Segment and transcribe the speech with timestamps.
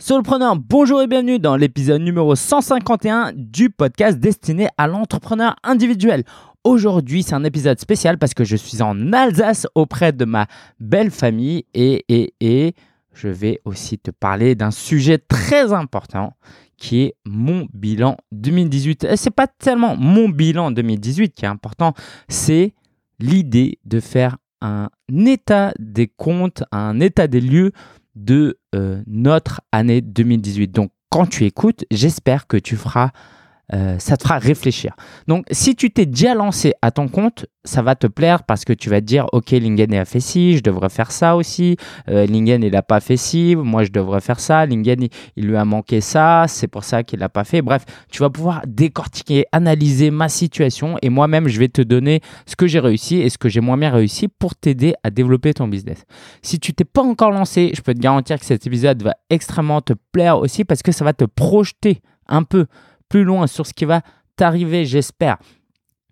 [0.00, 6.24] Solopreneur, bonjour et bienvenue dans l'épisode numéro 151 du podcast destiné à l'entrepreneur individuel.
[6.64, 10.48] Aujourd'hui, c'est un épisode spécial parce que je suis en Alsace auprès de ma
[10.80, 12.04] belle famille et,
[13.12, 16.32] je vais aussi te parler d'un sujet très important
[16.76, 19.04] qui est mon bilan 2018.
[19.04, 21.94] Et c'est pas tellement mon bilan 2018 qui est important,
[22.26, 22.74] c'est
[23.20, 24.88] l'idée de faire un
[25.24, 27.70] état des comptes, un état des lieux
[28.14, 30.68] de euh, notre année 2018.
[30.68, 33.10] Donc, quand tu écoutes, j'espère que tu feras
[33.72, 34.94] euh, ça te fera réfléchir.
[35.26, 38.74] Donc, si tu t'es déjà lancé à ton compte, ça va te plaire parce que
[38.74, 41.76] tu vas te dire, OK, Lingen a fait ci, je devrais faire ça aussi.
[42.08, 44.66] Euh, Lingen, il n'a pas fait ci, moi, je devrais faire ça.
[44.66, 47.62] Lingen, il, lui a manqué ça, c'est pour ça qu'il n'a pas fait.
[47.62, 52.56] Bref, tu vas pouvoir décortiquer, analyser ma situation et moi-même, je vais te donner ce
[52.56, 55.68] que j'ai réussi et ce que j'ai moins bien réussi pour t'aider à développer ton
[55.68, 56.04] business.
[56.42, 59.80] Si tu t'es pas encore lancé, je peux te garantir que cet épisode va extrêmement
[59.80, 62.66] te plaire aussi parce que ça va te projeter un peu
[63.14, 64.00] plus loin sur ce qui va
[64.34, 65.36] t'arriver, j'espère.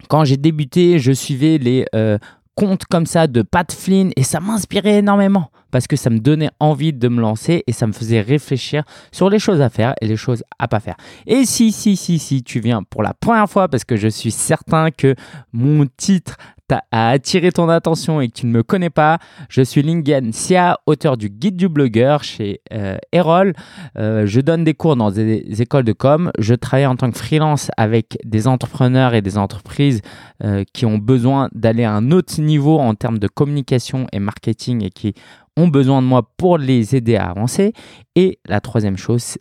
[0.09, 2.17] Quand j'ai débuté, je suivais les euh,
[2.55, 6.51] comptes comme ça de Pat Flynn et ça m'inspirait énormément parce que ça me donnait
[6.61, 10.07] envie de me lancer et ça me faisait réfléchir sur les choses à faire et
[10.07, 10.97] les choses à pas faire.
[11.27, 14.31] Et si, si, si, si tu viens pour la première fois parce que je suis
[14.31, 15.17] certain que
[15.53, 16.37] mon titre
[16.91, 20.79] a attiré ton attention et que tu ne me connais pas, je suis Lingen Sia,
[20.87, 23.55] auteur du guide du blogueur chez euh, Erol.
[23.99, 26.31] Euh, je donne des cours dans des, écoles de com.
[26.39, 30.01] Je travaille en tant que freelance avec des entrepreneurs et des entreprises
[30.45, 34.85] euh, qui ont besoin d'aller à un autre niveau en termes de communication et marketing
[34.85, 35.15] et qui
[35.57, 37.73] ont besoin de moi pour les aider à avancer.
[38.15, 39.37] Et la troisième chose,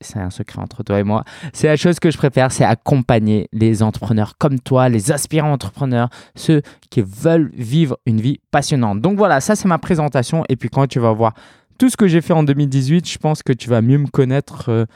[0.00, 3.48] c'est un secret entre toi et moi, c'est la chose que je préfère, c'est accompagner
[3.52, 9.00] les entrepreneurs comme toi, les aspirants entrepreneurs, ceux qui veulent vivre une vie passionnante.
[9.00, 10.44] Donc voilà, ça c'est ma présentation.
[10.48, 11.34] Et puis quand tu vas voir
[11.78, 14.70] tout ce que j'ai fait en 2018, je pense que tu vas mieux me connaître.
[14.70, 14.86] Euh,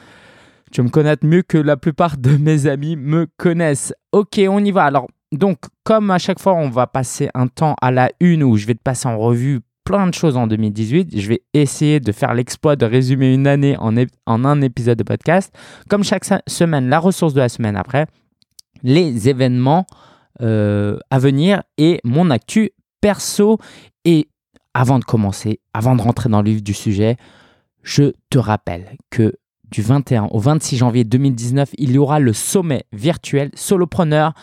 [0.71, 3.93] tu vas me connaître mieux que la plupart de mes amis me connaissent.
[4.11, 4.85] Ok, on y va.
[4.85, 8.57] Alors, donc, comme à chaque fois, on va passer un temps à la une où
[8.57, 11.17] je vais te passer en revue plein de choses en 2018.
[11.17, 13.95] Je vais essayer de faire l'exploit de résumer une année en,
[14.45, 15.55] un épisode de podcast.
[15.89, 18.07] Comme chaque semaine, la ressource de la semaine après,
[18.83, 19.85] les événements
[20.41, 23.59] euh, à venir et mon actu perso.
[24.03, 24.27] Et
[24.73, 27.15] avant de commencer, avant de rentrer dans le vif du sujet,
[27.83, 29.35] je te rappelle que
[29.71, 34.33] du 21 au 26 janvier 2019, il y aura le sommet virtuel solopreneur.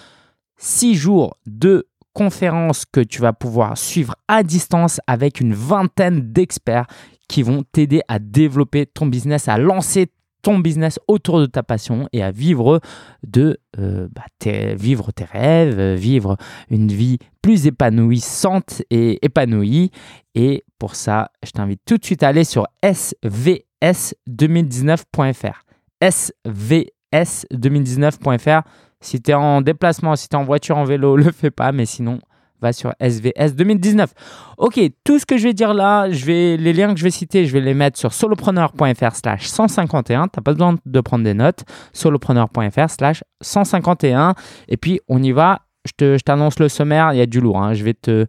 [0.57, 6.87] 6 jours de conférence que tu vas pouvoir suivre à distance avec une vingtaine d'experts
[7.29, 10.09] qui vont t'aider à développer ton business, à lancer
[10.43, 12.83] ton business autour de ta passion et à vivre
[13.27, 16.37] de euh, bah, tes, vivre tes rêves, vivre
[16.69, 19.91] une vie plus épanouissante et épanouie.
[20.35, 25.63] Et pour ça, je t'invite tout de suite à aller sur svs2019.fr.
[26.03, 28.63] svs2019.fr
[29.03, 31.73] si tu es en déplacement, si tu es en voiture, en vélo, le fais pas,
[31.73, 32.19] mais sinon,
[32.63, 34.11] va sur SVS 2019.
[34.57, 37.11] Ok, tout ce que je vais dire là, je vais, les liens que je vais
[37.11, 40.29] citer, je vais les mettre sur solopreneur.fr slash 151.
[40.29, 41.65] Tu n'as pas besoin de prendre des notes.
[41.93, 44.35] solopreneur.fr slash 151.
[44.69, 45.63] Et puis, on y va.
[45.85, 47.61] Je t'annonce le sommaire, il y a du lourd.
[47.61, 47.75] Hein.
[47.75, 48.27] Je vais te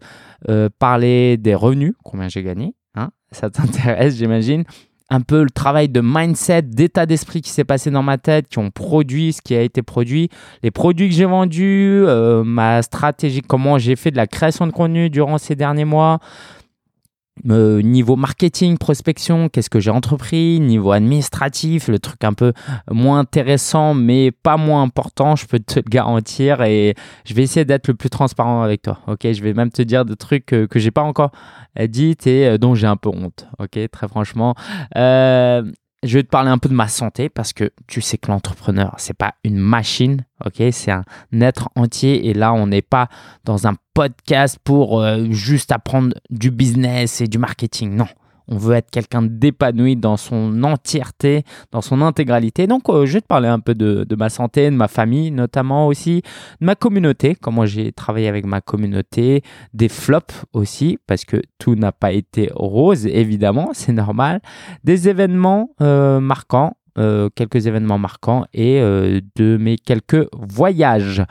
[0.48, 2.74] euh, parler des revenus, combien j'ai gagné.
[2.96, 3.10] Hein.
[3.30, 4.64] Ça t'intéresse, j'imagine
[5.10, 8.58] un peu le travail de mindset, d'état d'esprit qui s'est passé dans ma tête, qui
[8.58, 10.30] ont produit ce qui a été produit,
[10.62, 14.72] les produits que j'ai vendus, euh, ma stratégie, comment j'ai fait de la création de
[14.72, 16.20] contenu durant ces derniers mois,
[17.50, 22.52] euh, niveau marketing, prospection, qu'est-ce que j'ai entrepris, niveau administratif, le truc un peu
[22.90, 27.64] moins intéressant mais pas moins important, je peux te le garantir et je vais essayer
[27.64, 29.00] d'être le plus transparent avec toi.
[29.06, 31.32] Ok, je vais même te dire des trucs que, que j'ai pas encore
[31.88, 33.46] dit et euh, dont j'ai un peu honte.
[33.58, 34.54] Ok, très franchement.
[34.96, 35.62] Euh,
[36.04, 38.94] je vais te parler un peu de ma santé parce que tu sais que l'entrepreneur,
[38.98, 40.62] c'est pas une machine, ok?
[40.70, 41.04] C'est un
[41.40, 43.08] être entier et là, on n'est pas
[43.44, 47.96] dans un podcast pour euh, juste apprendre du business et du marketing.
[47.96, 48.08] Non,
[48.48, 52.66] on veut être quelqu'un d'épanoui dans son entièreté, dans son intégralité.
[52.66, 55.86] Donc, euh, je vais te parler un peu de, ma santé, de ma famille, notamment
[55.86, 56.22] aussi,
[56.60, 59.42] de ma communauté, comment j'ai travaillé avec ma communauté,
[59.72, 64.40] des flops aussi, parce que tout n'a pas été rose, évidemment, c'est normal,
[64.84, 68.80] des événements euh, marquants, euh, quelques événements marquants et
[69.36, 71.24] de mes quelques voyages.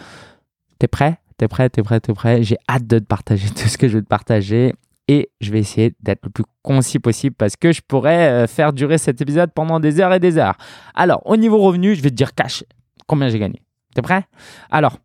[0.80, 1.20] T'es prêt?
[1.38, 1.70] T'es prêt?
[1.70, 2.00] T'es prêt?
[2.00, 2.44] T'es prêt?
[2.44, 4.74] J'ai hâte de te partager tout ce que je veux te partager
[5.08, 8.74] et je vais essayer d'être le plus concis possible parce que je pourrais euh, faire
[8.74, 10.58] durer cet épisode pendant des heures et des heures.
[10.94, 12.64] Alors, au niveau revenu, je vais te dire cash,
[13.08, 13.62] combien j'ai gagné.
[13.96, 14.26] T'es prêt?
[14.72, 14.98] Alors,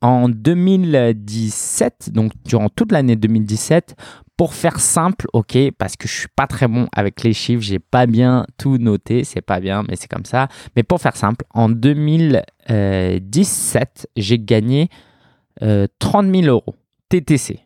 [0.00, 3.94] en 2017, donc durant toute l'année 2017,
[4.36, 7.78] pour faire simple, ok, parce que je suis pas très bon avec les chiffres, j'ai
[7.78, 10.48] pas bien tout noté, c'est pas bien, mais c'est comme ça.
[10.74, 14.88] Mais pour faire simple, en 2017, j'ai gagné
[15.60, 16.74] 30 000 euros
[17.08, 17.61] TTC.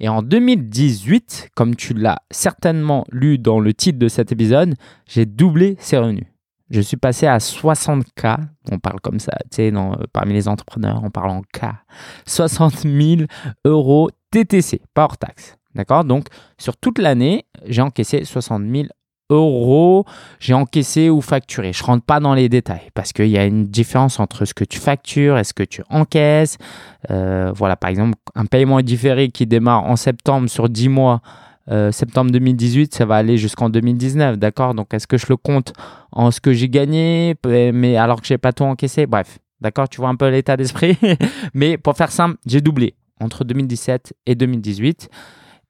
[0.00, 4.74] Et en 2018, comme tu l'as certainement lu dans le titre de cet épisode,
[5.06, 6.26] j'ai doublé ces revenus.
[6.70, 8.38] Je suis passé à 60K,
[8.70, 9.72] on parle comme ça, tu sais,
[10.12, 11.66] parmi les entrepreneurs, on parle en K.
[12.26, 13.22] 60 000
[13.64, 15.56] euros TTC, pas hors taxe.
[15.74, 16.04] D'accord?
[16.04, 16.26] Donc,
[16.58, 18.88] sur toute l'année, j'ai encaissé 60 000
[19.30, 20.04] euros.
[20.38, 21.72] J'ai encaissé ou facturé.
[21.72, 24.54] Je ne rentre pas dans les détails parce qu'il y a une différence entre ce
[24.54, 26.58] que tu factures et ce que tu encaisses.
[27.10, 31.22] Euh, voilà, par exemple, un paiement différé qui démarre en septembre sur 10 mois.
[31.70, 34.74] Euh, septembre 2018, ça va aller jusqu'en 2019, d'accord?
[34.74, 35.72] Donc, est-ce que je le compte
[36.10, 39.06] en ce que j'ai gagné, mais alors que j'ai pas tout encaissé?
[39.06, 39.88] Bref, d'accord?
[39.88, 40.98] Tu vois un peu l'état d'esprit?
[41.54, 45.08] mais pour faire simple, j'ai doublé entre 2017 et 2018.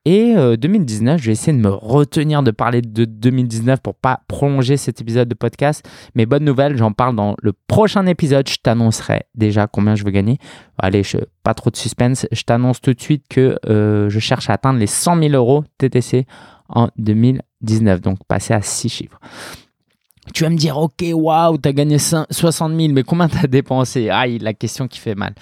[0.06, 4.22] Et 2019, euh, je vais essayer de me retenir de parler de 2019 pour pas
[4.28, 5.86] prolonger cet épisode de podcast.
[6.14, 8.48] Mais bonne nouvelle, j'en parle dans le prochain épisode.
[8.48, 10.38] Je t'annoncerai déjà combien je veux gagner.
[10.78, 11.02] Allez,
[11.42, 12.26] pas trop de suspense.
[12.32, 15.64] Je t'annonce tout de suite que euh, je cherche à atteindre les 100 000 euros
[15.76, 16.26] TTC
[16.70, 18.00] en 2019.
[18.00, 19.20] Donc passer à 6 chiffres.
[20.32, 23.46] Tu vas me dire, ok, waouh, tu as gagné 60 000, mais combien tu as
[23.46, 24.08] dépensé?
[24.08, 25.34] Aïe, la question qui fait mal.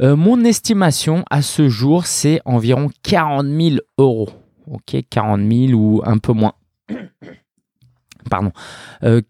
[0.00, 4.28] Euh, mon estimation à ce jour, c'est environ 40 000 euros.
[4.66, 6.52] Ok, 40 000 ou un peu moins.
[8.30, 8.52] Pardon.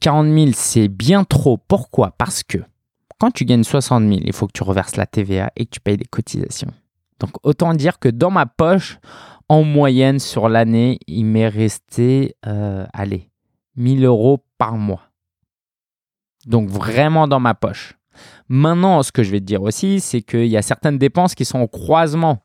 [0.00, 1.56] 40 euh, 000, c'est bien trop.
[1.56, 2.12] Pourquoi?
[2.19, 2.59] Parce que
[3.19, 5.81] quand tu gagnes 60 000, il faut que tu reverses la TVA et que tu
[5.81, 6.73] payes des cotisations.
[7.19, 8.99] Donc autant dire que dans ma poche,
[9.49, 13.31] en moyenne sur l'année, il m'est resté, euh, allez,
[13.76, 15.03] 1000 euros par mois.
[16.47, 17.97] Donc vraiment dans ma poche.
[18.49, 21.44] Maintenant, ce que je vais te dire aussi, c'est qu'il y a certaines dépenses qui
[21.44, 22.44] sont au croisement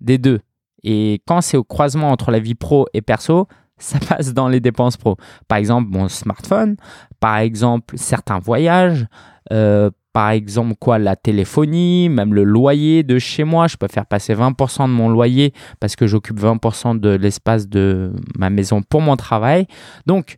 [0.00, 0.40] des deux.
[0.82, 3.46] Et quand c'est au croisement entre la vie pro et perso,
[3.78, 5.16] ça passe dans les dépenses pro.
[5.48, 6.76] Par exemple, mon smartphone,
[7.18, 9.06] par exemple, certains voyages,
[9.52, 13.68] euh, par exemple, quoi, la téléphonie, même le loyer de chez moi.
[13.68, 18.12] Je peux faire passer 20% de mon loyer parce que j'occupe 20% de l'espace de
[18.36, 19.66] ma maison pour mon travail.
[20.06, 20.36] Donc,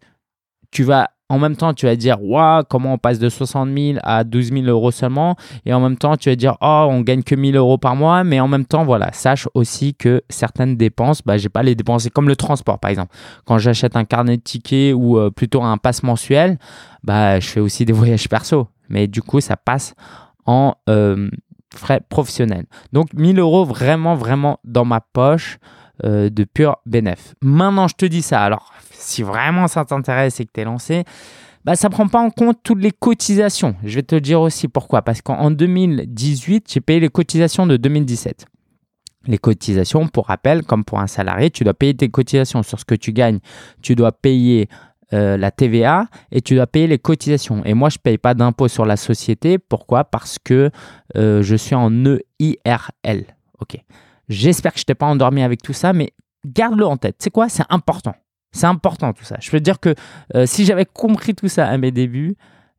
[0.70, 3.98] tu vas en même temps, tu vas dire, waouh, comment on passe de 60 000
[4.02, 5.34] à 12 000 euros seulement.
[5.64, 8.22] Et en même temps, tu vas dire, oh, on gagne que 1000 euros par mois.
[8.22, 12.10] Mais en même temps, voilà, sache aussi que certaines dépenses, bah, j'ai pas les dépenser
[12.10, 13.14] comme le transport, par exemple.
[13.46, 16.58] Quand j'achète un carnet de tickets ou euh, plutôt un passe mensuel,
[17.02, 18.68] bah, je fais aussi des voyages perso.
[18.90, 19.94] Mais du coup, ça passe
[20.44, 21.30] en euh,
[21.74, 22.66] frais professionnels.
[22.92, 25.58] Donc, 1000 euros vraiment, vraiment dans ma poche.
[26.04, 27.36] Euh, de pur bénéf.
[27.42, 28.42] Maintenant, je te dis ça.
[28.42, 31.04] Alors, si vraiment ça t'intéresse et que tu es lancé,
[31.64, 33.76] bah, ça ne prend pas en compte toutes les cotisations.
[33.84, 35.02] Je vais te dire aussi pourquoi.
[35.02, 38.46] Parce qu'en 2018, j'ai payé les cotisations de 2017.
[39.28, 42.84] Les cotisations, pour rappel, comme pour un salarié, tu dois payer tes cotisations sur ce
[42.84, 43.38] que tu gagnes.
[43.80, 44.68] Tu dois payer
[45.12, 47.64] euh, la TVA et tu dois payer les cotisations.
[47.64, 49.58] Et moi, je ne paye pas d'impôt sur la société.
[49.58, 50.02] Pourquoi?
[50.02, 50.72] Parce que
[51.16, 51.92] euh, je suis en
[52.40, 53.24] EIRL.
[53.60, 53.78] OK.
[54.32, 56.12] J'espère que je t'ai pas endormi avec tout ça, mais
[56.46, 57.16] garde-le en tête.
[57.18, 57.48] C'est quoi?
[57.48, 58.14] C'est important.
[58.52, 59.36] C'est important tout ça.
[59.40, 59.94] Je peux te dire que
[60.34, 62.36] euh, si j'avais compris tout ça à mes débuts,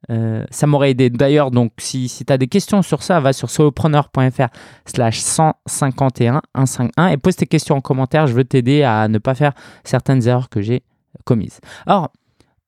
[0.10, 1.10] euh, ça m'aurait aidé.
[1.10, 4.48] D'ailleurs, donc, si, si tu as des questions sur ça, va sur solopreneur.fr
[4.86, 8.28] slash 151 151 et pose tes questions en commentaire.
[8.28, 9.54] Je veux t'aider à ne pas faire
[9.84, 10.84] certaines erreurs que j'ai
[11.26, 11.60] commises.
[11.86, 12.12] Alors,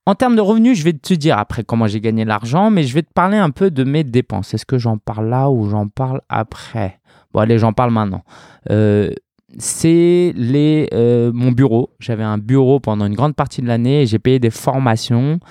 [0.05, 2.93] en termes de revenus, je vais te dire après comment j'ai gagné l'argent, mais je
[2.93, 4.53] vais te parler un peu de mes dépenses.
[4.53, 7.00] Est-ce que j'en parle là ou j'en parle après?
[7.36, 8.24] Bon, allez, j'en parle maintenant.
[8.72, 9.12] Euh,
[9.58, 11.89] c'est les, euh, mon bureau.
[12.00, 15.42] J'avais un bureau pendant une grande partie de l'année j'ai payé des formations.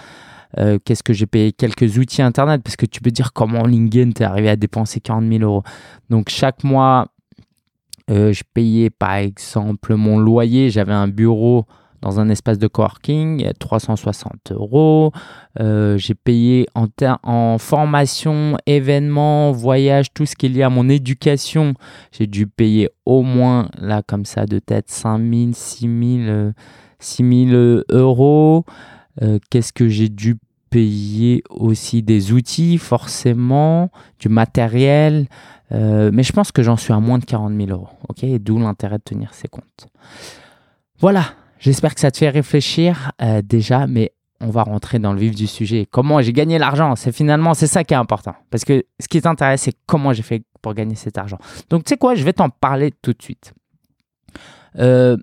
[0.56, 1.52] Euh, qu'est-ce que j'ai payé?
[1.52, 5.30] Quelques outils internet parce que tu peux dire comment LinkedIn t'es arrivé à dépenser 40
[5.30, 5.62] 000 euros.
[6.08, 7.08] Donc chaque mois,
[8.08, 10.70] je payais par exemple mon loyer.
[10.70, 11.66] J'avais un bureau
[12.04, 15.10] dans un espace de coworking, 360 euros.
[15.58, 16.86] Euh, j'ai payé en,
[17.22, 21.72] en formation, événements, voyages, tout ce qui est lié à mon éducation.
[22.12, 26.52] J'ai dû payer au moins, là, comme ça, de tête, 5 000,
[26.98, 28.66] 6 000, euros.
[29.22, 30.36] Euh, qu'est-ce que j'ai dû
[30.68, 32.02] payer aussi?
[32.02, 35.26] Des outils, forcément, du matériel.
[35.72, 37.88] Euh, mais je pense que j'en suis à moins de 40 000 euros.
[38.10, 38.26] ok?
[38.40, 39.86] D'où l'intérêt de tenir ces comptes.
[41.00, 41.24] Voilà,
[41.64, 45.34] J'espère que ça te fait réfléchir euh, déjà, mais on va rentrer dans le vif
[45.34, 45.88] du sujet.
[45.90, 46.94] Comment j'ai gagné l'argent?
[46.94, 48.34] C'est finalement c'est ça qui est important.
[48.50, 51.38] Parce que ce qui t'intéresse, c'est comment j'ai fait pour gagner cet argent.
[51.70, 53.54] Donc tu sais quoi, je vais t'en parler tout de suite.
[54.78, 55.16] Euh,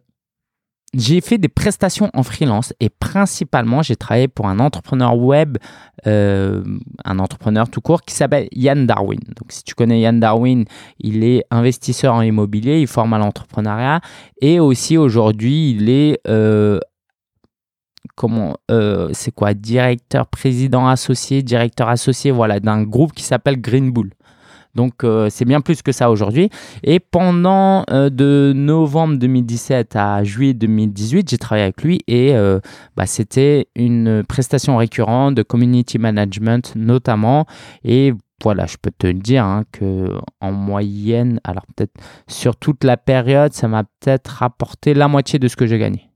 [0.93, 5.57] j'ai fait des prestations en freelance et principalement j'ai travaillé pour un entrepreneur web,
[6.05, 6.63] euh,
[7.05, 9.19] un entrepreneur tout court qui s'appelle Yann Darwin.
[9.37, 10.65] Donc si tu connais Yann Darwin,
[10.99, 14.01] il est investisseur en immobilier, il forme à l'entrepreneuriat
[14.41, 16.79] et aussi aujourd'hui il est euh,
[18.15, 23.91] comment euh, c'est quoi directeur président associé directeur associé voilà d'un groupe qui s'appelle Green
[23.91, 24.11] Bull
[24.75, 26.49] donc euh, c'est bien plus que ça aujourd'hui.
[26.83, 32.59] Et pendant euh, de novembre 2017 à juillet 2018, j'ai travaillé avec lui et euh,
[32.95, 37.45] bah, c'était une prestation récurrente de community management notamment.
[37.83, 38.13] Et
[38.43, 40.07] voilà, je peux te dire hein, que
[40.39, 41.93] en moyenne, alors peut-être
[42.27, 46.07] sur toute la période, ça m'a peut-être rapporté la moitié de ce que j'ai gagné.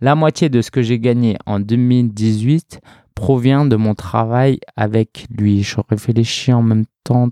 [0.00, 2.80] la moitié de ce que j'ai gagné en 2018
[3.18, 5.64] provient de mon travail avec lui.
[5.64, 7.28] Je réfléchis en même temps.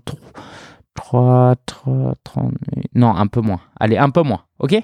[0.95, 2.53] 3, 3, 30,
[2.95, 3.61] non, un peu moins.
[3.79, 4.75] Allez, un peu moins, ok?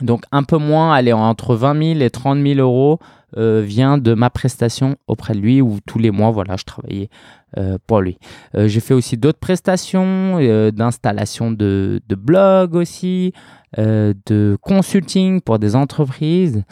[0.00, 2.98] Donc un peu moins, allez, entre 20 000 et 30 000 euros
[3.36, 7.10] euh, vient de ma prestation auprès de lui où tous les mois, voilà, je travaillais
[7.58, 8.16] euh, pour lui.
[8.54, 10.38] Euh, j'ai fait aussi d'autres prestations
[10.70, 13.32] d'installation de, de blog aussi,
[13.76, 16.62] de consulting pour des entreprises.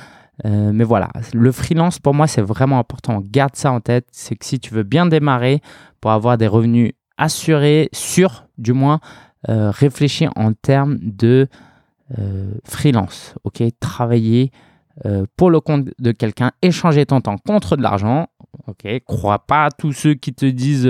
[0.46, 3.22] Euh, mais voilà, le freelance pour moi c'est vraiment important.
[3.24, 4.06] Garde ça en tête.
[4.12, 5.60] C'est que si tu veux bien démarrer
[6.00, 9.00] pour avoir des revenus assurés, sûrs du moins,
[9.48, 11.48] euh, réfléchis en termes de
[12.18, 13.34] euh, freelance.
[13.44, 14.50] Ok, travailler
[15.34, 18.26] pour le compte de quelqu'un, échanger ton temps contre de l'argent.
[18.66, 20.86] Ok, crois pas à tous ceux qui te disent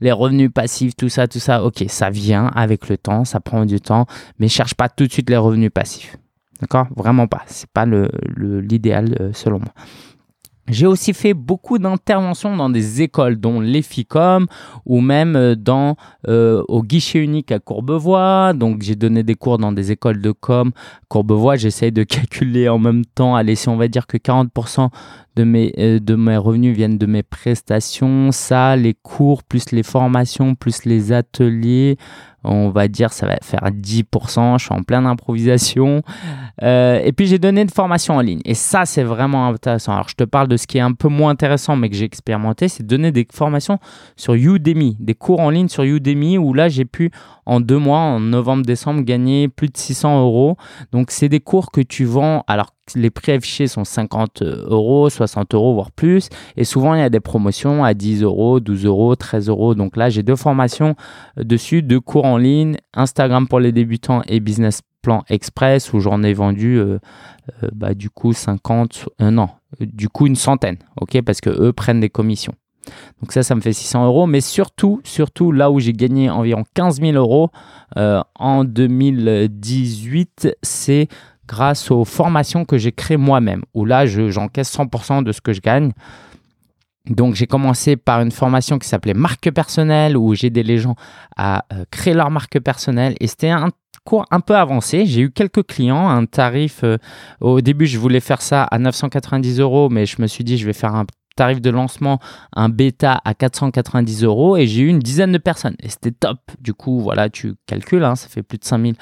[0.00, 1.62] les revenus passifs, tout ça, tout ça.
[1.62, 4.06] Ok, ça vient avec le temps, ça prend du temps,
[4.40, 6.16] mais cherche pas tout de suite les revenus passifs.
[6.62, 6.86] D'accord?
[6.96, 7.42] Vraiment pas.
[7.46, 9.72] C'est pas l'idéal le, euh, selon moi.
[10.68, 14.46] J'ai aussi fait beaucoup d'interventions dans des écoles, dont l'EFICOM
[14.86, 15.96] ou même euh, dans,
[16.28, 18.52] euh, au guichet unique à Courbevoie.
[18.54, 20.70] Donc, j'ai donné des cours dans des écoles de com.
[21.08, 23.34] Courbevoie, j'essaye de calculer en même temps.
[23.34, 24.88] Allez, si on va dire que 40%
[25.34, 30.54] de mes, de mes revenus viennent de mes prestations, ça, les cours, plus les formations,
[30.54, 31.96] plus les ateliers,
[32.44, 36.02] on va dire ça va faire 10%, je suis en pleine improvisation.
[36.62, 38.40] Euh, et puis j'ai donné une formation en ligne.
[38.44, 39.92] Et ça, c'est vraiment intéressant.
[39.92, 42.04] Alors je te parle de ce qui est un peu moins intéressant, mais que j'ai
[42.04, 43.78] expérimenté, c'est donner des formations
[44.16, 47.10] sur Udemy, des cours en ligne sur Udemy, où là j'ai pu
[47.46, 50.56] en deux mois, en novembre-décembre, gagner plus de 600 euros.
[50.92, 52.44] Donc c'est des cours que tu vends.
[52.46, 56.28] Alors les prix affichés sont 50 euros, 60 euros, voire plus.
[56.56, 59.74] Et souvent, il y a des promotions à 10 euros, 12 euros, 13 euros.
[59.74, 60.94] Donc là, j'ai deux formations
[61.38, 66.00] euh, dessus, deux cours en ligne, Instagram pour les débutants et Business Plan Express, où
[66.00, 66.98] j'en ai vendu euh,
[67.62, 69.48] euh, bah, du coup 50, non,
[69.80, 72.54] du coup une centaine, ok, parce que eux prennent des commissions.
[73.20, 74.26] Donc ça, ça me fait 600 euros.
[74.26, 77.50] Mais surtout, surtout là où j'ai gagné environ 15 000 euros
[77.94, 81.06] en 2018, c'est
[81.52, 85.60] grâce aux formations que j'ai créées moi-même, où là, j'encaisse 100% de ce que je
[85.60, 85.92] gagne.
[87.10, 90.94] Donc j'ai commencé par une formation qui s'appelait marque personnelle, où j'ai aidé les gens
[91.36, 93.16] à euh, créer leur marque personnelle.
[93.20, 93.68] Et c'était un
[94.04, 95.04] cours un peu avancé.
[95.04, 96.84] J'ai eu quelques clients, un tarif.
[96.84, 96.96] Euh,
[97.40, 100.64] au début, je voulais faire ça à 990 euros, mais je me suis dit, je
[100.64, 101.04] vais faire un
[101.34, 102.18] tarif de lancement,
[102.54, 106.38] un bêta à 490 euros et j'ai eu une dizaine de personnes et c'était top.
[106.60, 108.94] Du coup, voilà, tu calcules, hein, ça fait plus de 5000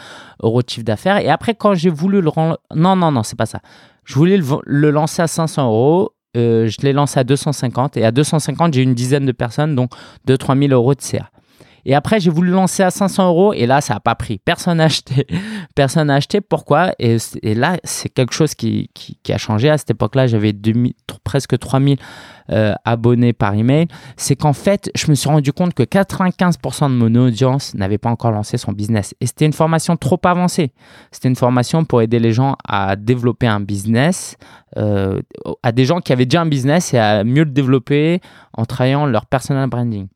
[0.43, 1.19] euros de chiffre d'affaires.
[1.19, 2.31] Et après, quand j'ai voulu le
[2.75, 3.61] non, non, non, c'est pas ça.
[4.05, 6.13] Je voulais le, lancer à 500 euros.
[6.37, 9.91] Euh, je l'ai lancé à 250 et à 250, j'ai une dizaine de personnes, donc
[10.29, 11.29] 2-3 000 euros de CA.
[11.85, 14.39] Et après, j'ai voulu lancer à 500 euros et là, ça n'a pas pris.
[14.39, 15.27] Personne n'a acheté.
[15.75, 16.41] Personne n'a acheté.
[16.41, 16.93] Pourquoi?
[16.99, 17.19] Et,
[17.55, 18.91] là, c'est quelque chose qui,
[19.29, 19.71] a changé.
[19.71, 20.55] À cette époque-là, j'avais
[21.25, 21.97] presque 3000
[22.51, 23.87] euh, abonnés par email.
[24.17, 28.11] C'est qu'en fait, je me suis rendu compte que 95% de mon audience n'avait pas
[28.11, 29.15] encore lancé son business.
[29.21, 30.73] Et c'était une formation trop avancée.
[31.13, 34.37] C'était une formation pour aider les gens à développer un business,
[34.77, 35.21] euh,
[35.63, 38.21] à des gens qui avaient déjà un business et à mieux le développer
[38.53, 40.09] en travaillant leur personal branding.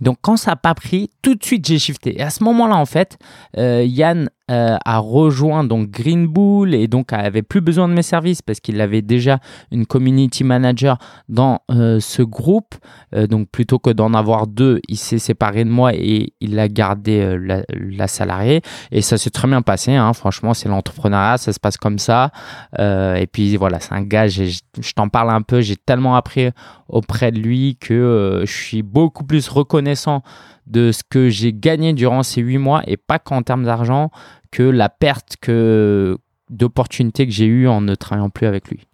[0.00, 2.18] Donc quand ça n'a pas pris, tout de suite j'ai shifté.
[2.18, 3.18] Et à ce moment-là, en fait,
[3.58, 8.02] euh, Yann euh, a rejoint donc Green Bull et donc avait plus besoin de mes
[8.02, 9.38] services parce qu'il avait déjà
[9.70, 10.98] une community manager
[11.30, 12.74] dans euh, ce groupe.
[13.14, 16.68] Euh, donc plutôt que d'en avoir deux, il s'est séparé de moi et il a
[16.68, 18.60] gardé la, salariée.
[18.90, 19.94] Et ça s'est très bien passé.
[19.94, 20.12] Hein.
[20.12, 22.30] Franchement, c'est l'entrepreneuriat, ça se passe comme ça.
[22.78, 26.50] et puis voilà, c'est un gars, je t'en parle un peu, j'ai tellement appris
[26.88, 30.22] auprès de lui que je suis beaucoup plus reconnaissant
[30.66, 34.10] de ce que j'ai gagné durant ces huit mois et pas qu'en termes d'argent,
[34.50, 36.18] que la perte que
[36.50, 38.86] d'opportunités que j'ai eues en ne travaillant plus avec lui.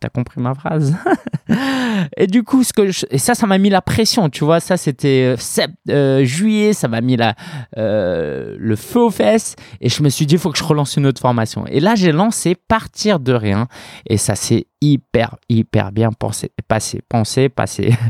[0.00, 0.96] T'as compris ma phrase?
[2.16, 4.60] Et du coup, ce que et ça, ça m'a mis la pression, tu vois.
[4.60, 7.34] Ça, c'était euh, euh, juillet, ça m'a mis la,
[7.76, 9.56] euh, le feu aux fesses.
[9.80, 11.66] Et je me suis dit, il faut que je relance une autre formation.
[11.66, 13.68] Et là, j'ai lancé Partir de rien.
[14.08, 17.94] Et ça s'est hyper, hyper bien pensé, passé, pensé, passé.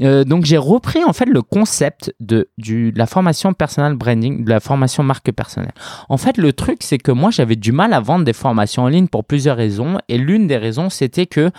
[0.00, 4.50] Euh, donc j'ai repris en fait le concept de, du, la formation personal branding, de
[4.50, 5.74] la formation marque personnelle.
[6.08, 8.88] En fait, le truc c'est que moi j'avais du mal à vendre des formations en
[8.88, 9.98] ligne pour plusieurs raisons.
[10.08, 11.50] Et l'une des raisons c'était que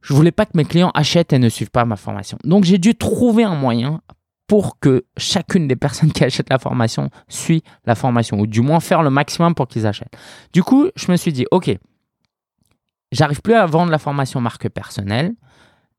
[0.00, 2.38] je voulais pas que mes clients achètent et ne suivent pas ma formation.
[2.44, 4.00] Donc j'ai dû trouver un moyen
[4.46, 8.80] pour que chacune des personnes qui achètent la formation suit la formation, ou du moins
[8.80, 10.14] faire le maximum pour qu'ils achètent.
[10.52, 11.70] Du coup, je me suis dit, ok,
[13.12, 15.34] j'arrive plus à vendre la formation marque personnelle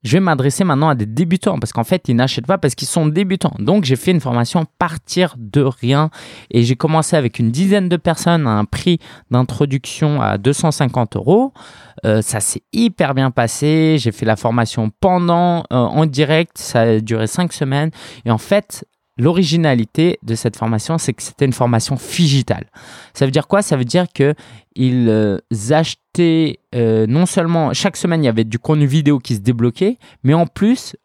[0.04, 2.88] je vais m'adresser maintenant à des débutants parce qu'en fait, ils n'achètent pas parce qu'ils
[2.88, 3.54] sont débutants.
[3.58, 6.10] Donc, j'ai fait une formation partir de rien
[6.50, 8.98] et j'ai commencé avec une dizaine de personnes à un prix
[9.30, 11.52] d'introduction à 250 euros.
[12.04, 13.96] Euh, ça s'est hyper bien passé.
[13.98, 16.58] J'ai fait la formation pendant, euh, en direct.
[16.58, 17.90] Ça a duré cinq semaines.
[18.26, 18.84] Et en fait,
[19.16, 22.66] L'originalité de cette formation, c'est que c'était une formation digitale.
[23.12, 23.62] Ça veut dire quoi?
[23.62, 24.34] Ça veut dire que
[24.74, 25.38] ils euh,
[25.70, 29.98] achetaient euh, non seulement chaque semaine il y avait du contenu vidéo qui se débloquait,
[30.24, 30.96] mais en plus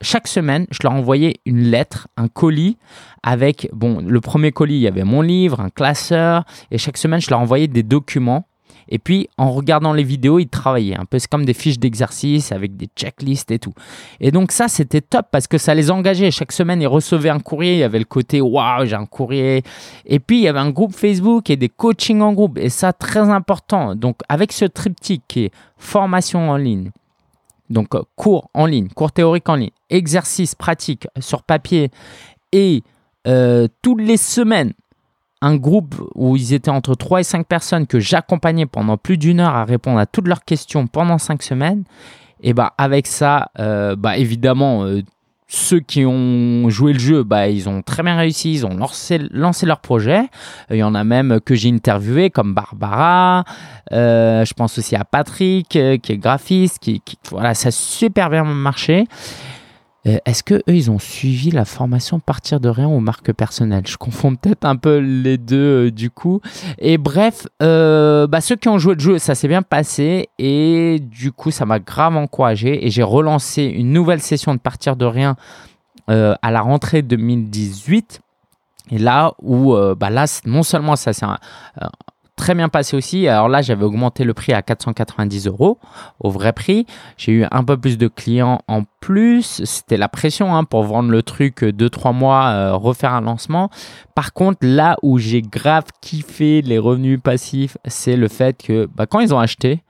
[0.00, 2.76] chaque semaine je leur envoyais une lettre, un colis
[3.24, 7.20] avec bon le premier colis il y avait mon livre, un classeur et chaque semaine
[7.20, 8.46] je leur envoyais des documents
[8.88, 12.76] et puis, en regardant les vidéos, ils travaillaient un peu comme des fiches d'exercice avec
[12.76, 13.74] des checklists et tout.
[14.20, 16.30] Et donc, ça, c'était top parce que ça les engageait.
[16.30, 17.74] Chaque semaine, ils recevaient un courrier.
[17.74, 19.62] Il y avait le côté waouh, j'ai un courrier.
[20.06, 22.58] Et puis, il y avait un groupe Facebook et des coachings en groupe.
[22.58, 23.94] Et ça, très important.
[23.94, 26.90] Donc, avec ce triptyque qui est formation en ligne,
[27.70, 31.90] donc cours en ligne, cours théorique en ligne, exercice pratique sur papier
[32.52, 32.82] et
[33.26, 34.72] euh, toutes les semaines,
[35.40, 39.40] un groupe où ils étaient entre 3 et 5 personnes que j'accompagnais pendant plus d'une
[39.40, 41.84] heure à répondre à toutes leurs questions pendant 5 semaines,
[42.40, 45.02] et bah avec ça, euh, bah évidemment, euh,
[45.48, 49.18] ceux qui ont joué le jeu, bah, ils ont très bien réussi, ils ont lancé,
[49.18, 50.24] leur projet.
[50.70, 53.44] Il y en a même que j'ai interviewé, comme Barbara.
[53.92, 56.80] Euh, je pense aussi à Patrick, qui est graphiste.
[56.80, 59.06] Qui, voilà, ça a super bien marché.
[60.06, 63.84] Euh, est-ce que eux, ils ont suivi la formation partir de rien ou marque personnelle?
[63.86, 66.40] Je confonds peut-être un peu les deux euh, du coup.
[66.78, 71.00] Et bref, euh, bah, ceux qui ont joué le jeu, ça s'est bien passé et
[71.00, 75.04] du coup, ça m'a grave encouragé et j'ai relancé une nouvelle session de partir de
[75.04, 75.36] rien
[76.10, 78.20] à la rentrée 2018.
[78.92, 80.08] Et là où, bah
[80.46, 81.38] non seulement ça c'est un,
[82.38, 83.28] très bien passé aussi.
[83.28, 85.78] Alors là, j'avais augmenté le prix à 490 euros
[86.20, 86.86] au vrai prix.
[87.18, 89.62] J'ai eu un peu plus de clients en plus.
[89.64, 93.68] C'était la pression hein, pour vendre le truc 2-3 mois, euh, refaire un lancement.
[94.14, 99.06] Par contre, là où j'ai grave kiffé les revenus passifs, c'est le fait que bah,
[99.06, 99.82] quand ils ont acheté,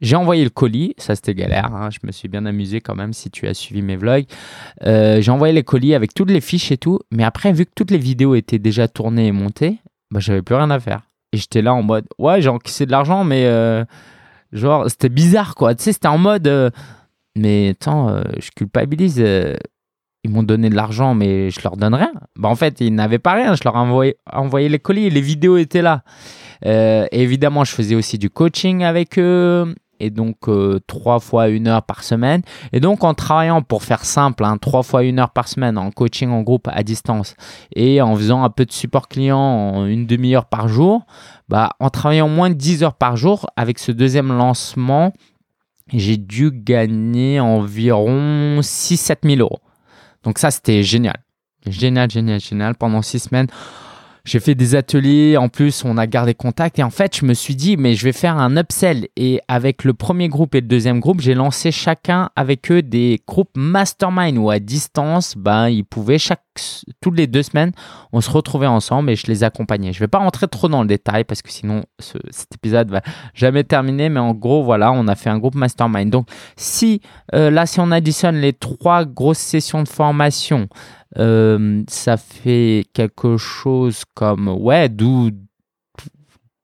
[0.00, 1.88] j'ai envoyé le colis, ça c'était galère, hein.
[1.90, 4.26] je me suis bien amusé quand même si tu as suivi mes vlogs.
[4.84, 7.72] Euh, j'ai envoyé les colis avec toutes les fiches et tout, mais après vu que
[7.74, 9.78] toutes les vidéos étaient déjà tournées et montées,
[10.12, 11.07] bah, j'avais plus rien à faire.
[11.32, 13.84] Et j'étais là en mode, ouais, j'ai encaissé de l'argent, mais euh,
[14.52, 15.74] genre, c'était bizarre, quoi.
[15.74, 16.70] Tu sais, c'était en mode, euh,
[17.36, 19.18] mais attends, euh, je culpabilise.
[20.24, 22.12] ils m'ont donné de l'argent, mais je leur donne rien.
[22.36, 23.54] Bah, en fait, ils n'avaient pas rien.
[23.54, 26.02] Je leur envoyé les colis, les vidéos étaient là.
[26.64, 31.82] évidemment, je faisais aussi du coaching avec eux et donc euh, trois fois une heure
[31.82, 32.42] par semaine.
[32.72, 35.90] Et donc en travaillant, pour faire simple, hein, trois fois une heure par semaine en
[35.90, 37.34] coaching en groupe à distance
[37.74, 41.06] et en faisant un peu de support client en une demi-heure par jour,
[41.48, 45.12] bah, en travaillant moins de 10 heures par jour avec ce deuxième lancement,
[45.92, 49.60] j'ai dû gagner environ 6-7 000 euros.
[50.22, 51.16] Donc ça, c'était génial.
[51.66, 52.74] Génial, génial, génial.
[52.74, 53.48] Pendant six semaines,
[54.28, 57.32] j'ai fait des ateliers, en plus on a gardé contact et en fait je me
[57.32, 60.66] suis dit mais je vais faire un upsell et avec le premier groupe et le
[60.66, 65.84] deuxième groupe j'ai lancé chacun avec eux des groupes mastermind où à distance ben ils
[65.84, 66.42] pouvaient chaque
[67.00, 67.72] toutes les deux semaines
[68.12, 69.92] on se retrouvait ensemble et je les accompagnais.
[69.92, 73.00] Je vais pas rentrer trop dans le détail parce que sinon cet épisode va
[73.32, 76.10] jamais terminer mais en gros voilà on a fait un groupe mastermind.
[76.10, 77.00] Donc si
[77.34, 80.68] euh, là si on additionne les trois grosses sessions de formation
[81.16, 85.32] euh, ça fait quelque chose comme, ouais, 12,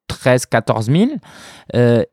[0.09, 1.11] 13, 14 000.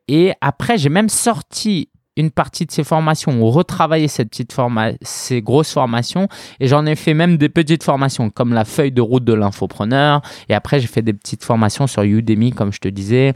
[0.08, 4.91] et après, j'ai même sorti une partie de ces formations ou retravaillé cette petite forma
[5.02, 6.28] ces grosses formations.
[6.60, 10.22] Et j'en ai fait même des petites formations comme la feuille de route de l'infopreneur.
[10.50, 13.34] Et après j'ai fait des petites formations sur Udemy comme je te disais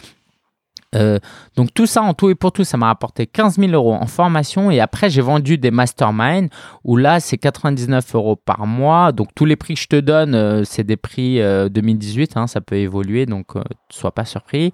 [0.96, 1.20] euh,
[1.56, 4.08] donc tout ça en tout et pour tout, ça m'a rapporté 15 000 euros en
[4.08, 6.50] formation et après j'ai vendu des masterminds
[6.84, 9.12] où là c'est 99 euros par mois.
[9.12, 12.48] Donc tous les prix que je te donne, euh, c'est des prix 2018, euh, hein,
[12.48, 13.54] ça peut évoluer donc
[13.90, 14.72] sois pas surpris.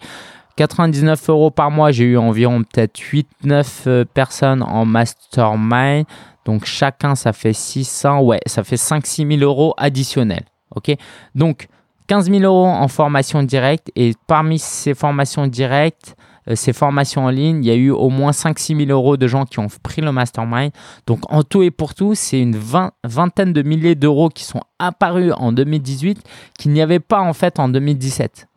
[0.58, 6.06] 99 euros par mois, j'ai eu environ peut-être 8-9 personnes en mastermind.
[6.46, 10.46] Donc chacun, ça fait 600, ouais, ça fait 5-6 000 euros additionnels.
[10.76, 10.96] OK?
[11.36, 11.68] Donc
[12.08, 16.16] 15 000 euros en formation directe et parmi ces formations directes,
[16.50, 19.28] euh, ces formations en ligne, il y a eu au moins 5-6 000 euros de
[19.28, 20.72] gens qui ont pris le mastermind.
[21.08, 22.58] Donc en tout et pour tout, c'est une
[23.04, 26.22] vingtaine de milliers d'euros qui sont apparus en 2018
[26.58, 28.48] qu'il n'y avait pas en fait en 2017.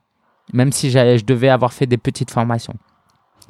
[0.52, 2.74] Même si je devais avoir fait des petites formations.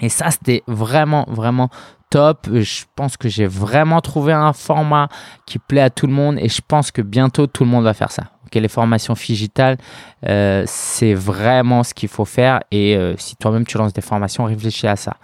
[0.00, 1.70] Et ça, c'était vraiment, vraiment
[2.10, 2.48] top.
[2.52, 5.08] Je pense que j'ai vraiment trouvé un format
[5.46, 7.94] qui plaît à tout le monde et je pense que bientôt tout le monde va
[7.94, 9.76] faire ça les formations digitales,
[10.26, 12.60] euh, c'est vraiment ce qu'il faut faire.
[12.70, 15.16] Et euh, si toi-même tu lances des formations, réfléchis à ça.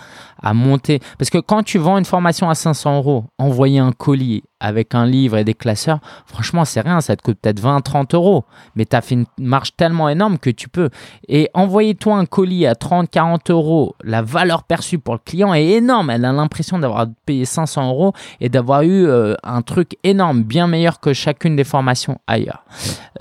[0.42, 1.00] À monter.
[1.18, 5.06] Parce que quand tu vends une formation à 500 euros, envoyer un colis avec un
[5.06, 7.00] livre et des classeurs, franchement, c'est rien.
[7.00, 8.44] Ça te coûte peut-être 20, 30 euros.
[8.74, 10.90] Mais tu as fait une marge tellement énorme que tu peux.
[11.28, 15.66] Et envoyer-toi un colis à 30, 40 euros, la valeur perçue pour le client est
[15.66, 16.10] énorme.
[16.10, 20.66] Elle a l'impression d'avoir payé 500 euros et d'avoir eu euh, un truc énorme, bien
[20.66, 22.64] meilleur que chacune des formations ailleurs.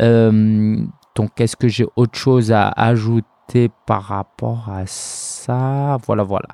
[0.01, 0.77] Euh,
[1.15, 3.28] donc, est-ce que j'ai autre chose à ajouter?
[3.85, 6.47] Par rapport à ça Voilà, voilà.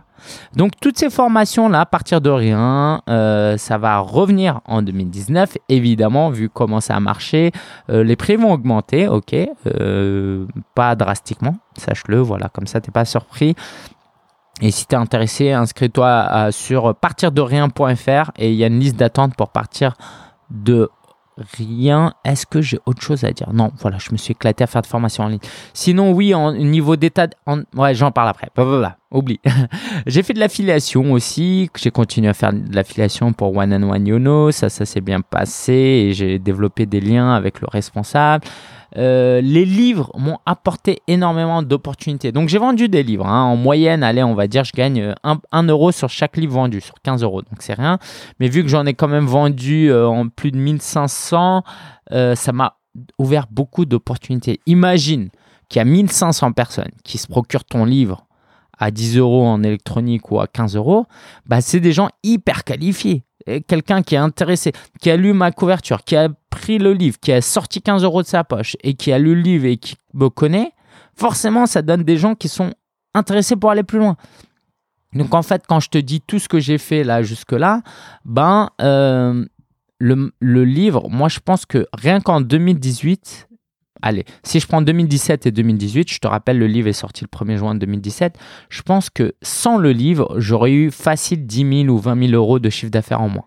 [0.55, 5.57] Donc, toutes ces formations-là, à partir de rien, euh, ça va revenir en 2019.
[5.69, 7.51] Évidemment, vu comment ça a marché,
[7.89, 9.35] euh, les prix vont augmenter, ok
[10.73, 13.55] Pas drastiquement, sache-le, voilà, comme ça, tu n'es pas surpris.
[14.61, 19.35] Et si tu es intéressé, inscris-toi sur partirderien.fr et il y a une liste d'attente
[19.35, 19.95] pour partir
[20.49, 20.89] de
[21.57, 22.13] rien.
[22.23, 23.51] Est-ce que j'ai autre chose à dire?
[23.53, 25.39] Non, voilà, je me suis éclaté à faire de formation en ligne.
[25.73, 27.61] Sinon, oui, en niveau d'état, en...
[27.75, 28.49] ouais, j'en parle après.
[28.55, 29.39] Voilà, oublie.
[30.05, 31.69] j'ai fait de l'affiliation aussi.
[31.77, 34.51] J'ai continué à faire de l'affiliation pour One and One Yono.
[34.51, 38.45] Ça, ça s'est bien passé et j'ai développé des liens avec le responsable.
[38.97, 42.31] Euh, les livres m'ont apporté énormément d'opportunités.
[42.31, 43.27] Donc j'ai vendu des livres.
[43.27, 43.43] Hein.
[43.43, 46.81] En moyenne, allez, on va dire, je gagne 1, euh, euro sur chaque livre vendu,
[46.81, 47.41] sur 15 euros.
[47.41, 47.99] Donc c'est rien.
[48.39, 51.63] Mais vu que j'en ai quand même vendu euh, en plus de 1500,
[52.09, 52.77] ça m'a
[53.17, 54.61] ouvert beaucoup d'opportunités.
[54.65, 55.29] Imagine
[55.69, 58.24] qu'il y a 1500 personnes qui se procurent ton livre
[58.77, 61.05] à 10 euros en électronique ou à 15 euros.
[61.45, 63.23] Bah, c'est des gens hyper qualifiés
[63.67, 67.31] quelqu'un qui est intéressé, qui a lu ma couverture, qui a pris le livre, qui
[67.31, 69.95] a sorti 15 euros de sa poche et qui a lu le livre et qui
[70.13, 70.71] me connaît,
[71.15, 72.73] forcément, ça donne des gens qui sont
[73.13, 74.17] intéressés pour aller plus loin.
[75.13, 77.81] Donc en fait, quand je te dis tout ce que j'ai fait là jusque-là,
[78.25, 79.45] ben euh,
[79.99, 83.47] le, le, livre, moi je pense que rien qu'en 2018,
[84.01, 87.37] allez, si je prends 2017 et 2018, je te rappelle, le livre est sorti le
[87.37, 88.37] 1er juin 2017,
[88.69, 92.59] je pense que sans le livre, j'aurais eu facile 10 000 ou 20 000 euros
[92.59, 93.45] de chiffre d'affaires en moins.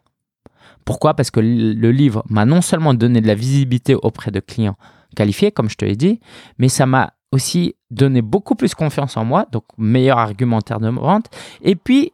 [0.85, 1.15] Pourquoi?
[1.15, 4.77] Parce que le livre m'a non seulement donné de la visibilité auprès de clients
[5.17, 6.21] qualifiés, comme je te l'ai dit,
[6.59, 11.27] mais ça m'a aussi donné beaucoup plus confiance en moi, donc meilleur argumentaire de vente.
[11.63, 12.13] Et puis,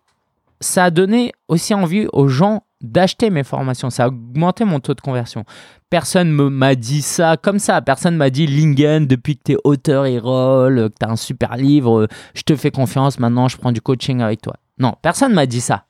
[0.61, 3.91] ça a donné aussi envie aux gens d'acheter mes formations.
[3.91, 5.45] Ça a augmenté mon taux de conversion.
[5.91, 7.81] Personne m'a dit ça comme ça.
[7.83, 11.17] Personne m'a dit Lingen, depuis que tu es auteur et rôle, que tu as un
[11.17, 14.55] super livre, je te fais confiance, maintenant je prends du coaching avec toi.
[14.79, 15.87] Non, personne m'a dit ça.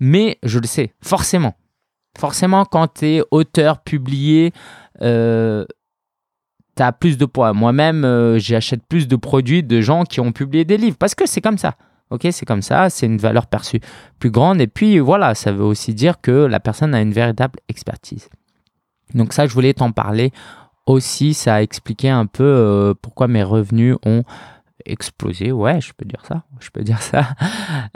[0.00, 1.54] Mais je le sais, forcément.
[2.18, 4.52] Forcément, quand tu es auteur publié,
[5.02, 5.64] euh,
[6.76, 7.52] tu as plus de poids.
[7.52, 11.26] Moi-même, euh, j'achète plus de produits de gens qui ont publié des livres parce que
[11.26, 11.76] c'est comme ça.
[12.10, 13.80] Ok, c'est comme ça, c'est une valeur perçue
[14.18, 14.60] plus grande.
[14.60, 18.28] Et puis voilà, ça veut aussi dire que la personne a une véritable expertise.
[19.14, 20.32] Donc ça, je voulais t'en parler
[20.86, 21.34] aussi.
[21.34, 24.24] Ça a expliqué un peu euh, pourquoi mes revenus ont
[24.84, 25.52] explosé.
[25.52, 26.44] Ouais, je peux dire ça.
[26.60, 27.28] Je peux dire ça.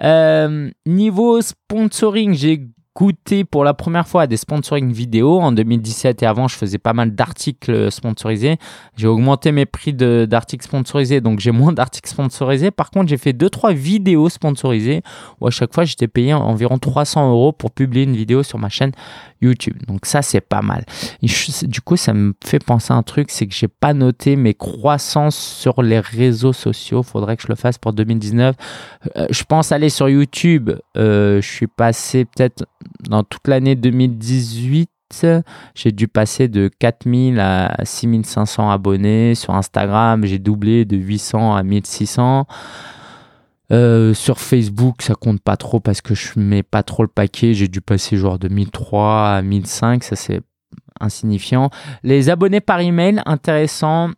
[0.03, 5.41] Euh, niveau sponsoring, j'ai goûté pour la première fois des sponsoring vidéo.
[5.41, 8.59] En 2017 et avant, je faisais pas mal d'articles sponsorisés.
[8.97, 12.71] J'ai augmenté mes prix d'articles sponsorisés, donc j'ai moins d'articles sponsorisés.
[12.71, 15.03] Par contre, j'ai fait 2-3 vidéos sponsorisées
[15.41, 18.69] où à chaque fois, j'étais payé environ 300 euros pour publier une vidéo sur ma
[18.69, 18.93] chaîne
[19.43, 19.77] YouTube.
[19.87, 20.85] Donc ça, c'est pas mal.
[21.21, 24.55] du coup, ça me fait penser à un truc, c'est que j'ai pas noté mes
[24.55, 27.03] croissances sur les réseaux sociaux.
[27.03, 28.57] Faudrait que je le fasse pour 2019.
[29.17, 30.71] Euh, je pense aller sur YouTube.
[30.97, 32.65] Euh, je suis passé peut-être
[33.09, 34.89] dans toute l'année 2018
[35.75, 39.35] j'ai dû passer de 4000 à 6500 abonnés.
[39.35, 42.47] Sur Instagram, j'ai doublé de 800 à 1600.
[43.73, 47.55] Euh, sur Facebook, ça compte pas trop parce que je mets pas trop le paquet.
[47.55, 50.43] J'ai dû passer genre de 1003 à 1005, ça c'est
[51.01, 51.71] insignifiant.
[52.03, 54.11] Les abonnés par email, intéressant.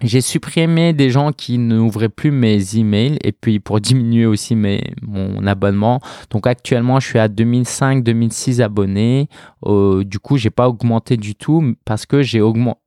[0.00, 4.80] J'ai supprimé des gens qui n'ouvraient plus mes emails et puis pour diminuer aussi mes,
[5.02, 6.00] mon abonnement.
[6.30, 9.28] Donc actuellement, je suis à 2005-2006 abonnés.
[9.66, 12.40] Euh, du coup, j'ai pas augmenté du tout parce que j'ai.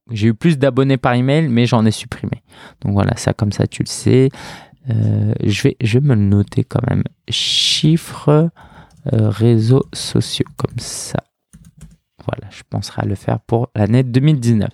[0.09, 2.43] J'ai eu plus d'abonnés par email, mais j'en ai supprimé.
[2.81, 4.29] Donc voilà, ça comme ça, tu le sais.
[4.89, 7.03] Euh, je, vais, je vais me noter quand même.
[7.29, 8.49] Chiffres
[9.13, 11.23] euh, réseaux sociaux, comme ça.
[12.25, 14.69] Voilà, je penserai à le faire pour l'année 2019.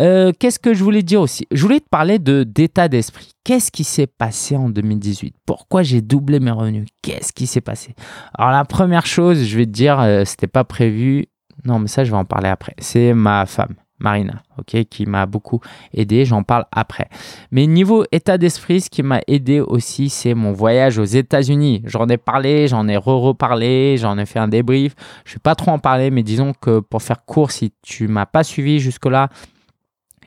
[0.00, 1.46] Euh, qu'est-ce que je voulais dire aussi?
[1.52, 3.30] Je voulais te parler d'état d'esprit.
[3.44, 6.88] Qu'est-ce qui s'est passé en 2018 Pourquoi j'ai doublé mes revenus?
[7.02, 7.94] Qu'est-ce qui s'est passé?
[8.36, 11.26] Alors la première chose, je vais te dire, c'était pas prévu.
[11.64, 12.74] Non, mais ça, je vais en parler après.
[12.78, 13.74] C'est ma femme.
[13.98, 15.60] Marina, ok, qui m'a beaucoup
[15.92, 16.24] aidé.
[16.24, 17.08] J'en parle après.
[17.50, 21.82] Mais niveau état d'esprit, ce qui m'a aidé aussi, c'est mon voyage aux États-Unis.
[21.86, 24.94] J'en ai parlé, j'en ai re-reparlé, j'en ai fait un débrief.
[25.24, 28.08] Je ne vais pas trop en parler, mais disons que pour faire court, si tu
[28.08, 29.28] m'as pas suivi jusque-là,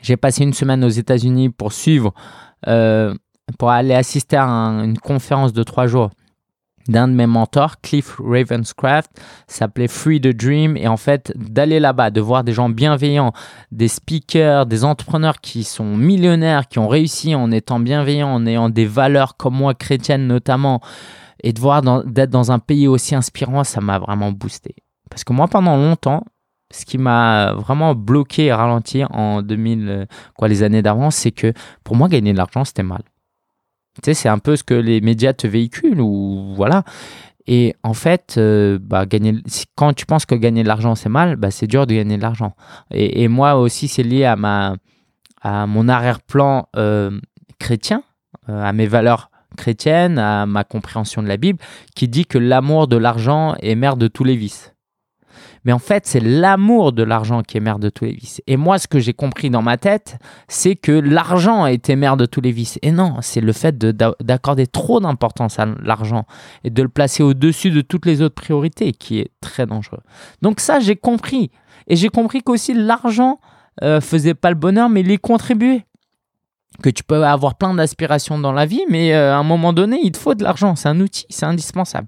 [0.02, 2.14] j'ai passé une semaine aux États-Unis pour suivre,
[2.68, 3.14] euh,
[3.60, 6.10] pour aller assister à une conférence de trois jours
[6.90, 9.12] d'un de mes mentors, Cliff Ravenscraft,
[9.48, 10.78] s'appelait Free the Dream.
[10.78, 13.34] Et en fait, d'aller là-bas, de voir des gens bienveillants,
[13.72, 18.70] des speakers, des entrepreneurs qui sont millionnaires, qui ont réussi en étant bienveillants, en ayant
[18.70, 20.82] des valeurs comme moi, chrétiennes notamment,
[21.44, 24.76] et de voir d'être dans un pays aussi inspirant, ça m'a vraiment boosté.
[25.10, 26.24] Parce que moi, pendant longtemps,
[26.72, 31.54] ce qui m'a vraiment bloqué et ralenti en 2000, quoi, les années d'avant, c'est que
[31.84, 33.04] pour moi, gagner de l'argent, c'était mal.
[34.04, 36.84] Tu sais, c'est un peu ce que les médias te véhiculent ou voilà.
[37.48, 39.36] Et en fait, euh, bah, gagner,
[39.76, 42.22] quand tu penses que gagner de l'argent c'est mal, bah, c'est dur de gagner de
[42.22, 42.56] l'argent.
[42.92, 44.76] Et, moi aussi, c'est lié à, ma,
[45.42, 47.20] à mon arrière-plan euh,
[47.58, 48.04] chrétien,
[48.50, 51.60] euh, à mes valeurs chrétiennes, à ma compréhension de la Bible,
[51.96, 54.74] qui dit que l'amour de l'argent est mère de tous les vices.
[55.66, 58.42] Mais en fait, c'est l'amour de l'argent qui est mère de tous les vices.
[58.48, 60.18] Et moi, ce que j'ai compris dans ma tête,
[60.48, 62.80] c'est que l'argent était mère de tous les vices.
[62.82, 66.26] Et non, c'est le fait d'accorder trop d'importance à l'argent
[66.64, 70.02] et de le placer au-dessus de toutes les autres priorités qui est très dangereux.
[70.42, 71.52] Donc ça, j'ai compris.
[71.88, 73.40] Et j'ai compris qu'aussi l'argent
[73.84, 75.86] euh, faisait pas le bonheur, mais il y contribuait
[76.82, 80.00] que tu peux avoir plein d'aspirations dans la vie, mais euh, à un moment donné,
[80.04, 80.76] il te faut de l'argent.
[80.76, 82.08] C'est un outil, c'est indispensable.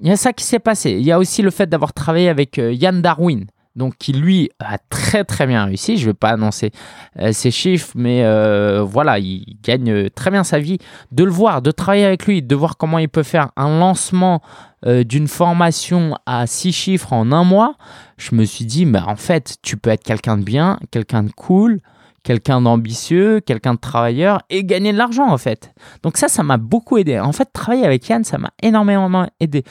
[0.00, 0.90] Il y a ça qui s'est passé.
[0.92, 4.50] Il y a aussi le fait d'avoir travaillé avec euh, Yann Darwin, donc qui lui
[4.58, 5.96] a très très bien réussi.
[5.96, 6.70] Je ne vais pas annoncer
[7.18, 10.78] euh, ses chiffres, mais euh, voilà, il gagne très bien sa vie.
[11.12, 14.42] De le voir, de travailler avec lui, de voir comment il peut faire un lancement
[14.84, 17.74] d'une formation à six chiffres en un mois,
[18.18, 21.32] je me suis dit, mais en fait, tu peux être quelqu'un de bien, quelqu'un de
[21.32, 21.80] cool,
[22.26, 25.72] quelqu'un d'ambitieux, quelqu'un de travailleur et gagner de l'argent en fait.
[26.02, 27.20] Donc ça, ça m'a beaucoup aidé.
[27.20, 29.62] En fait, travailler avec Yann, ça m'a énormément aidé.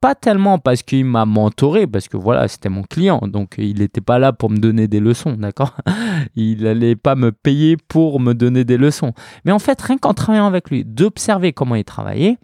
[0.00, 4.00] Pas tellement parce qu'il m'a mentoré, parce que voilà, c'était mon client, donc il n'était
[4.00, 5.74] pas là pour me donner des leçons, d'accord?
[6.36, 9.12] Il n'allait pas me payer pour me donner des leçons.
[9.44, 12.38] Mais en fait, rien qu'en travaillant avec lui, d'observer comment il travaillait,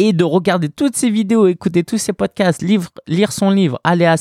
[0.00, 4.16] et de regarder toutes ses vidéos, écouter tous ses podcasts, lire son livre, aller à,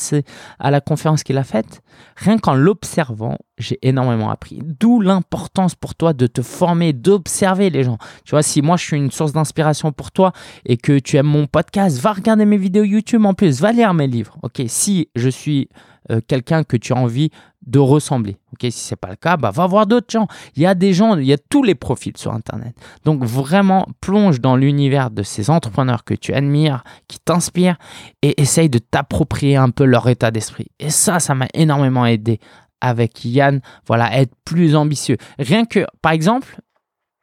[0.60, 1.82] à la conférence qu'il a faite,
[2.18, 4.60] rien qu'en l'observant, j'ai énormément appris.
[4.62, 7.98] D'où l'importance pour toi de te former, d'observer les gens.
[8.26, 10.34] Tu vois, si moi je suis une source d'inspiration pour toi
[10.65, 13.94] et que tu aimes mon podcast, va regarder mes vidéos YouTube en plus, va lire
[13.94, 14.38] mes livres.
[14.44, 15.70] Ok, si je suis
[16.12, 17.30] euh, quelqu'un que tu as envie
[17.65, 18.38] de ressembler.
[18.54, 20.28] Ok, si c'est pas le cas, bah va voir d'autres gens.
[20.56, 22.76] Il y a des gens, il y a tous les profils sur Internet.
[23.06, 27.78] Donc vraiment, plonge dans l'univers de ces entrepreneurs que tu admires, qui t'inspirent,
[28.22, 30.67] et essaye de t'approprier un peu leur état d'esprit.
[30.80, 32.39] Et ça, ça m'a énormément aidé
[32.82, 33.62] avec Yann.
[33.86, 35.17] Voilà, être plus ambitieux.
[35.38, 36.62] Rien que, par exemple,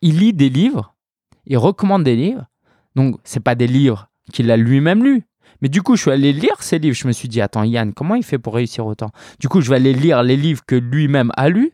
[0.02, 0.94] il lit des livres,
[1.46, 2.46] il recommande des livres.
[2.94, 5.24] Donc, c'est pas des livres qu'il a lui-même lus,
[5.62, 6.96] mais du coup, je suis allé lire ces livres.
[6.96, 9.10] Je me suis dit, attends, Yann, comment il fait pour réussir autant?
[9.38, 11.72] Du coup, je vais aller lire les livres que lui-même a lus.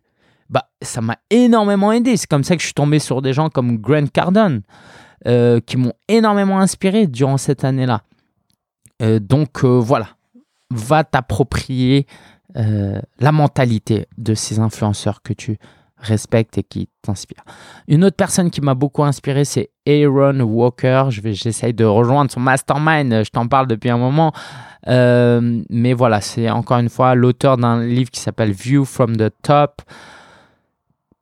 [0.50, 2.16] Bah, ça m'a énormément aidé.
[2.16, 4.62] C'est comme ça que je suis tombé sur des gens comme Grant Cardone,
[5.26, 8.02] euh, qui m'ont énormément inspiré durant cette année-là.
[9.00, 10.08] Euh, donc euh, voilà,
[10.70, 12.06] va t'approprier
[12.54, 15.56] la mentalité de ces influenceurs que tu
[16.02, 17.42] respecte et qui t'inspire.
[17.88, 21.04] Une autre personne qui m'a beaucoup inspiré, c'est Aaron Walker.
[21.08, 23.24] Je vais, j'essaye de rejoindre son mastermind.
[23.24, 24.32] Je t'en parle depuis un moment.
[24.88, 29.30] Euh, mais voilà, c'est encore une fois l'auteur d'un livre qui s'appelle View from the
[29.42, 29.82] Top.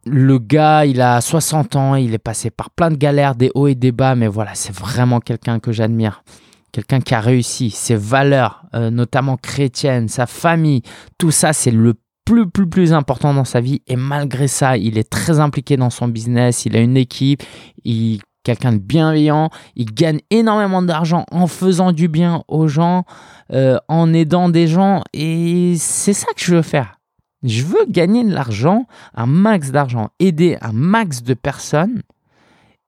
[0.07, 3.67] Le gars, il a 60 ans, il est passé par plein de galères, des hauts
[3.67, 6.25] et des bas, mais voilà, c'est vraiment quelqu'un que j'admire.
[6.73, 10.83] Quelqu'un qui a réussi, ses valeurs, euh, notamment chrétiennes, sa famille,
[11.19, 13.83] tout ça, c'est le plus, plus, plus important dans sa vie.
[13.87, 16.65] Et malgré ça, il est très impliqué dans son business.
[16.67, 17.43] Il a une équipe.
[17.85, 23.05] Il quelqu'un de bienveillant, il gagne énormément d'argent en faisant du bien aux gens,
[23.53, 26.97] euh, en aidant des gens, et c'est ça que je veux faire.
[27.43, 32.03] Je veux gagner de l'argent, un max d'argent, aider un max de personnes,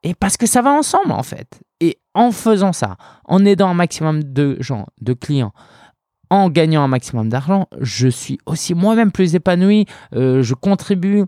[0.03, 1.61] et parce que ça va ensemble en fait.
[1.79, 5.53] Et en faisant ça, en aidant un maximum de gens, de clients,
[6.33, 11.25] en gagnant un maximum d'argent, je suis aussi moi-même plus épanoui, euh, je contribue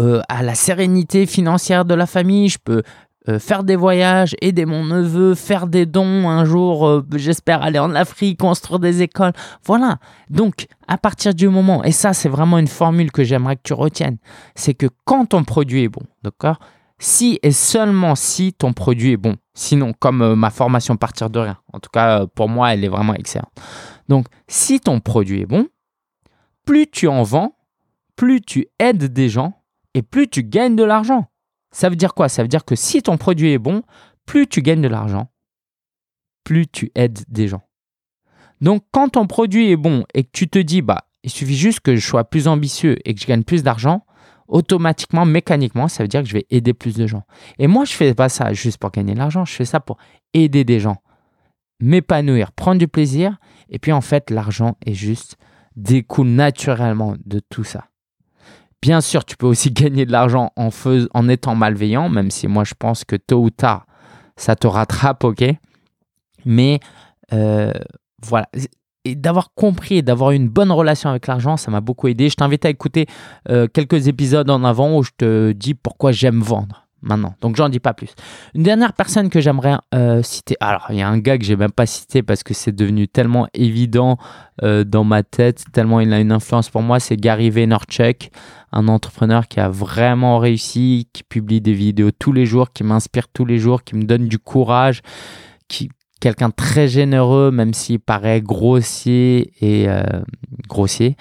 [0.00, 2.82] euh, à la sérénité financière de la famille, je peux
[3.28, 7.94] euh, faire des voyages, aider mon neveu, faire des dons un jour, j'espère aller en
[7.94, 9.32] Afrique, construire des écoles.
[9.64, 9.98] Voilà.
[10.30, 13.74] Donc, à partir du moment, et ça c'est vraiment une formule que j'aimerais que tu
[13.74, 14.16] retiennes,
[14.54, 16.58] c'est que quand ton produit est bon, d'accord
[16.98, 19.36] Si et seulement si ton produit est bon.
[19.54, 22.88] Sinon, comme euh, ma formation partir de rien, en tout cas pour moi, elle est
[22.88, 23.52] vraiment excellente.
[24.08, 25.68] Donc, si ton produit est bon,
[26.64, 27.56] plus tu en vends,
[28.16, 29.62] plus tu aides des gens
[29.94, 31.26] et plus tu gagnes de l'argent.
[31.70, 32.28] Ça veut dire quoi?
[32.28, 33.82] Ça veut dire que si ton produit est bon,
[34.26, 35.30] plus tu gagnes de l'argent,
[36.44, 37.62] plus tu aides des gens.
[38.60, 41.80] Donc quand ton produit est bon et que tu te dis, bah, il suffit juste
[41.80, 44.04] que je sois plus ambitieux et que je gagne plus d'argent,
[44.48, 47.22] automatiquement, mécaniquement, ça veut dire que je vais aider plus de gens.
[47.58, 49.78] Et moi, je ne fais pas ça juste pour gagner de l'argent, je fais ça
[49.78, 49.98] pour
[50.34, 50.96] aider des gens,
[51.80, 53.38] m'épanouir, prendre du plaisir.
[53.68, 55.36] Et puis en fait, l'argent est juste
[55.76, 57.84] découle naturellement de tout ça.
[58.80, 62.74] Bien sûr, tu peux aussi gagner de l'argent en, étant malveillant, même si moi je
[62.78, 63.86] pense que tôt ou tard,
[64.36, 65.44] ça te rattrape, ok?
[66.44, 66.80] Mais
[67.32, 67.72] euh,
[68.22, 68.48] voilà.
[69.14, 72.28] D'avoir compris et d'avoir une bonne relation avec l'argent, ça m'a beaucoup aidé.
[72.28, 73.06] Je t'invite à écouter
[73.48, 77.34] euh, quelques épisodes en avant où je te dis pourquoi j'aime vendre maintenant.
[77.40, 78.14] Donc j'en dis pas plus.
[78.54, 80.56] Une dernière personne que j'aimerais euh, citer.
[80.60, 83.08] Alors il y a un gars que j'ai même pas cité parce que c'est devenu
[83.08, 84.18] tellement évident
[84.62, 88.30] euh, dans ma tête, tellement il a une influence pour moi, c'est Gary Vaynerchuk,
[88.72, 93.28] un entrepreneur qui a vraiment réussi, qui publie des vidéos tous les jours, qui m'inspire
[93.28, 95.02] tous les jours, qui me donne du courage,
[95.68, 95.90] qui
[96.20, 100.02] quelqu'un très généreux même s'il paraît grossier et euh,
[100.68, 101.16] grossier.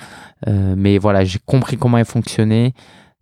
[0.46, 2.74] mais voilà, j'ai compris comment il fonctionnait.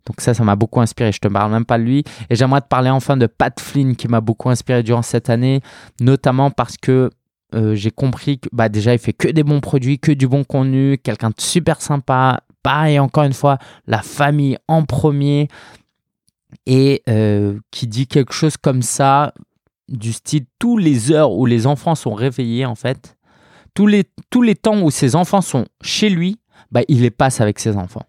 [0.06, 1.12] Donc ça, ça m'a beaucoup inspiré.
[1.12, 2.04] Je te parle même pas de lui.
[2.30, 5.60] Et j'aimerais te parler enfin de Pat Flynn qui m'a beaucoup inspiré durant cette année,
[6.00, 7.10] notamment parce que
[7.54, 10.44] euh, j'ai compris que bah, déjà, il fait que des bons produits, que du bon
[10.44, 12.40] contenu, quelqu'un de super sympa.
[12.62, 15.48] Pareil, encore une fois, la famille en premier.
[16.64, 19.34] Et euh, qui dit quelque chose comme ça,
[19.88, 23.16] du style tous les heures où les enfants sont réveillés, en fait,
[23.74, 26.38] tous les, tous les temps où ses enfants sont chez lui,
[26.70, 28.06] bah, il les passe avec ses enfants.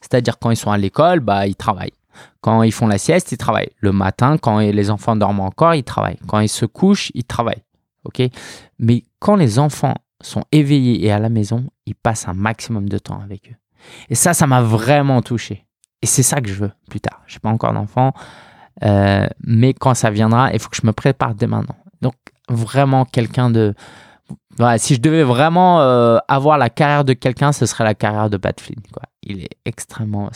[0.00, 1.92] C'est-à-dire quand ils sont à l'école, bah, ils travaillent.
[2.40, 3.70] Quand ils font la sieste, ils travaillent.
[3.78, 6.18] Le matin, quand les enfants dorment encore, ils travaillent.
[6.26, 7.62] Quand ils se couchent, ils travaillent.
[8.04, 8.22] OK?
[8.78, 12.98] Mais quand les enfants sont éveillés et à la maison, ils passent un maximum de
[12.98, 13.56] temps avec eux.
[14.08, 15.66] Et ça, ça m'a vraiment touché.
[16.02, 17.22] Et c'est ça que je veux plus tard.
[17.26, 18.12] Je n'ai pas encore d'enfants,
[18.82, 21.76] euh, mais quand ça viendra, il faut que je me prépare dès maintenant.
[22.00, 22.14] Donc,
[22.48, 23.74] vraiment quelqu'un de,
[24.78, 28.36] si je devais vraiment euh, avoir la carrière de quelqu'un, ce serait la carrière de
[28.36, 28.80] Pat Flynn.
[29.22, 30.30] Il est extrêmement...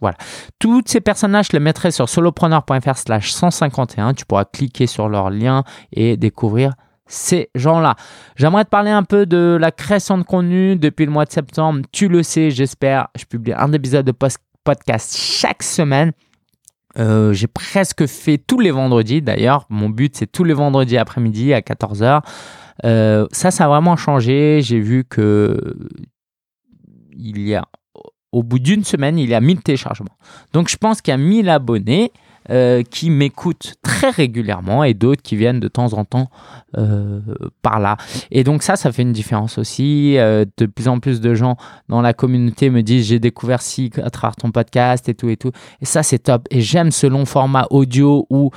[0.00, 0.16] Voilà.
[0.58, 4.14] Toutes ces personnages, je les mettrai sur solopreneur.fr slash 151.
[4.14, 6.74] Tu pourras cliquer sur leur lien et découvrir
[7.06, 7.96] ces gens-là.
[8.36, 11.80] J'aimerais te parler un peu de la création de contenu depuis le mois de septembre.
[11.90, 13.08] Tu le sais, j'espère.
[13.18, 14.14] Je publie un épisode de
[14.64, 16.12] podcast chaque semaine.
[16.98, 19.66] Euh, j'ai presque fait tous les vendredis d'ailleurs.
[19.70, 22.22] Mon but, c'est tous les vendredis après-midi à 14h.
[22.84, 24.60] Euh, ça, ça a vraiment changé.
[24.62, 25.76] J'ai vu que
[27.16, 27.66] il y a,
[28.32, 30.16] au bout d'une semaine, il y a 1000 téléchargements.
[30.52, 32.12] Donc, je pense qu'il y a 1000 abonnés
[32.50, 36.30] euh, qui m'écoutent très régulièrement et d'autres qui viennent de temps en temps
[36.76, 37.20] euh,
[37.62, 37.96] par là.
[38.30, 40.14] Et donc ça, ça fait une différence aussi.
[40.16, 41.56] de plus en plus de gens
[41.88, 45.36] dans la communauté me disent j'ai découvert si à travers ton podcast et tout et
[45.36, 45.52] tout.
[45.80, 46.46] Et ça, c'est top.
[46.50, 48.50] Et j'aime ce long format audio où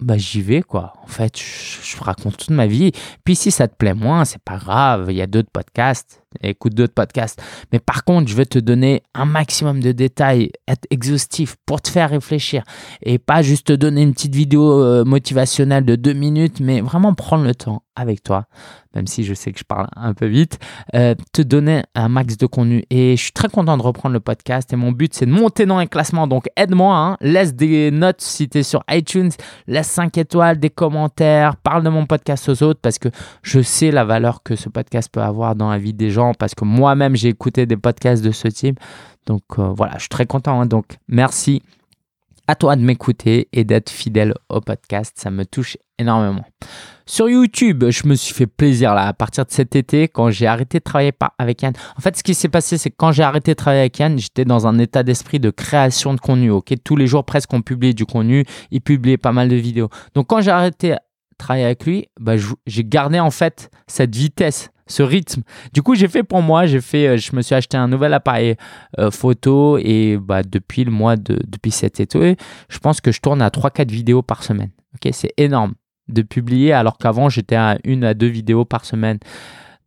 [0.00, 0.92] bah j'y vais quoi.
[1.02, 2.92] En fait, je, raconte toute ma vie.
[3.24, 5.06] Puis si ça te plaît moins, c'est pas grave.
[5.10, 6.23] Il y a d'autres podcasts.
[6.42, 7.42] Écoute d'autres podcasts.
[7.72, 11.88] Mais par contre, je vais te donner un maximum de détails, être exhaustif pour te
[11.88, 12.64] faire réfléchir
[13.02, 17.14] et pas juste te donner une petite vidéo euh, motivationnelle de deux minutes, mais vraiment
[17.14, 18.46] prendre le temps avec toi,
[18.94, 20.58] même si je sais que je parle un peu vite,
[20.94, 22.84] euh, te donner un max de contenu.
[22.90, 24.72] Et je suis très content de reprendre le podcast.
[24.72, 26.26] Et mon but, c'est de monter dans les classements.
[26.26, 27.16] Donc aide-moi, hein.
[27.20, 29.30] laisse des notes si tu es sur iTunes,
[29.66, 33.08] laisse 5 étoiles, des commentaires, parle de mon podcast aux autres parce que
[33.42, 36.23] je sais la valeur que ce podcast peut avoir dans la vie des gens.
[36.32, 38.80] Parce que moi-même, j'ai écouté des podcasts de ce type.
[39.26, 40.60] Donc euh, voilà, je suis très content.
[40.60, 40.66] Hein.
[40.66, 41.62] Donc merci
[42.46, 45.14] à toi de m'écouter et d'être fidèle au podcast.
[45.16, 46.44] Ça me touche énormément.
[47.06, 50.46] Sur YouTube, je me suis fait plaisir là à partir de cet été quand j'ai
[50.46, 51.74] arrêté de travailler avec Yann.
[51.96, 54.18] En fait, ce qui s'est passé, c'est que quand j'ai arrêté de travailler avec Yann,
[54.18, 56.50] j'étais dans un état d'esprit de création de contenu.
[56.50, 59.90] Ok, tous les jours presque on publiait du contenu, il publiait pas mal de vidéos.
[60.14, 60.98] Donc quand j'ai arrêté de
[61.36, 62.34] travailler avec lui, bah,
[62.66, 65.42] j'ai gardé en fait cette vitesse ce rythme.
[65.72, 68.12] Du coup, j'ai fait pour moi, j'ai fait, euh, je me suis acheté un nouvel
[68.12, 68.56] appareil
[68.98, 72.36] euh, photo et bah, depuis le mois de, depuis cet été,
[72.68, 74.70] je pense que je tourne à 3-4 vidéos par semaine.
[74.94, 75.74] Ok, c'est énorme
[76.08, 79.18] de publier alors qu'avant j'étais à une à deux vidéos par semaine.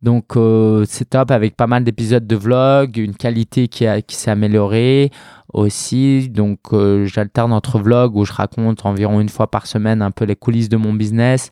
[0.02, 4.30] Donc euh, c'est top avec pas mal d'épisodes de vlog, une qualité qui, qui s'est
[4.30, 5.10] améliorée
[5.52, 6.28] aussi.
[6.28, 6.58] Donc
[7.04, 10.68] j'alterne entre vlogs où je raconte environ une fois par semaine un peu les coulisses
[10.68, 11.50] de mon business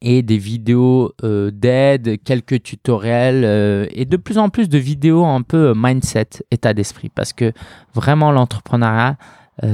[0.00, 5.42] et des vidéos euh, d'aide, quelques tutoriels et de plus en plus de vidéos un
[5.42, 7.52] peu mindset, état d'esprit parce que
[7.94, 9.16] vraiment l'entrepreneuriat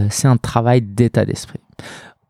[0.09, 1.61] c'est un travail d'état d'esprit.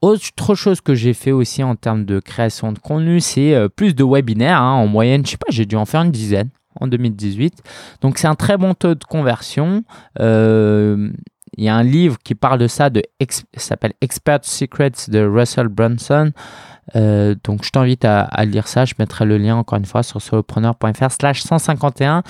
[0.05, 3.95] Autre chose que j'ai fait aussi en termes de création de contenu, c'est euh, plus
[3.95, 4.61] de webinaires.
[4.61, 4.75] Hein.
[4.75, 7.63] en moyenne, je sais pas, j'ai dû en faire une dizaine en 2018.
[8.03, 9.83] Donc c'est un très bon taux de conversion.
[10.21, 11.11] Euh,
[11.57, 13.01] il y a un livre qui parle de ça, de
[13.57, 16.33] s'appelle Expert Secrets de Russell Brunson.
[16.97, 18.85] Euh, donc je t'invite à, lire ça.
[18.85, 22.23] Je mettrai le lien encore une fois sur solopreneur.fr slash 151.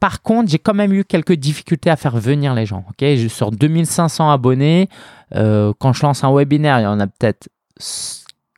[0.00, 2.84] Par contre, j'ai quand même eu quelques difficultés à faire venir les gens.
[2.90, 4.88] Ok, je sur 2500 abonnés.
[5.34, 7.48] Euh, quand je lance un webinaire, il y en a peut-être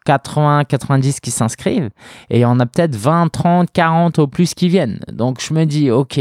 [0.04, 1.90] 80, 90 qui s'inscrivent
[2.30, 5.00] et il y en a peut-être 20, 30, 40 au plus qui viennent.
[5.12, 6.20] Donc je me dis, ok,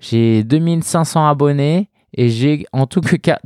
[0.00, 3.38] j'ai 2500 abonnés et j'ai en tout cas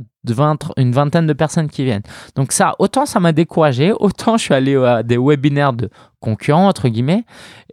[0.77, 2.03] une vingtaine de personnes qui viennent.
[2.35, 5.89] Donc ça, autant ça m'a découragé, autant je suis allé à des webinaires de
[6.19, 7.23] concurrents, entre guillemets,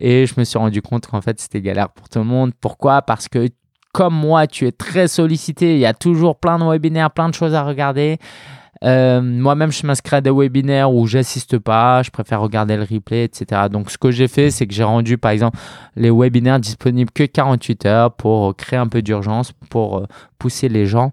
[0.00, 2.52] et je me suis rendu compte qu'en fait c'était galère pour tout le monde.
[2.60, 3.02] Pourquoi?
[3.02, 3.48] Parce que
[3.92, 7.34] comme moi, tu es très sollicité, il y a toujours plein de webinaires, plein de
[7.34, 8.18] choses à regarder.
[8.84, 13.24] Euh, moi-même, je m'inscris à des webinaires où j'assiste pas, je préfère regarder le replay,
[13.24, 13.62] etc.
[13.70, 15.58] Donc, ce que j'ai fait, c'est que j'ai rendu, par exemple,
[15.96, 20.06] les webinaires disponibles que 48 heures pour créer un peu d'urgence, pour euh,
[20.38, 21.12] pousser les gens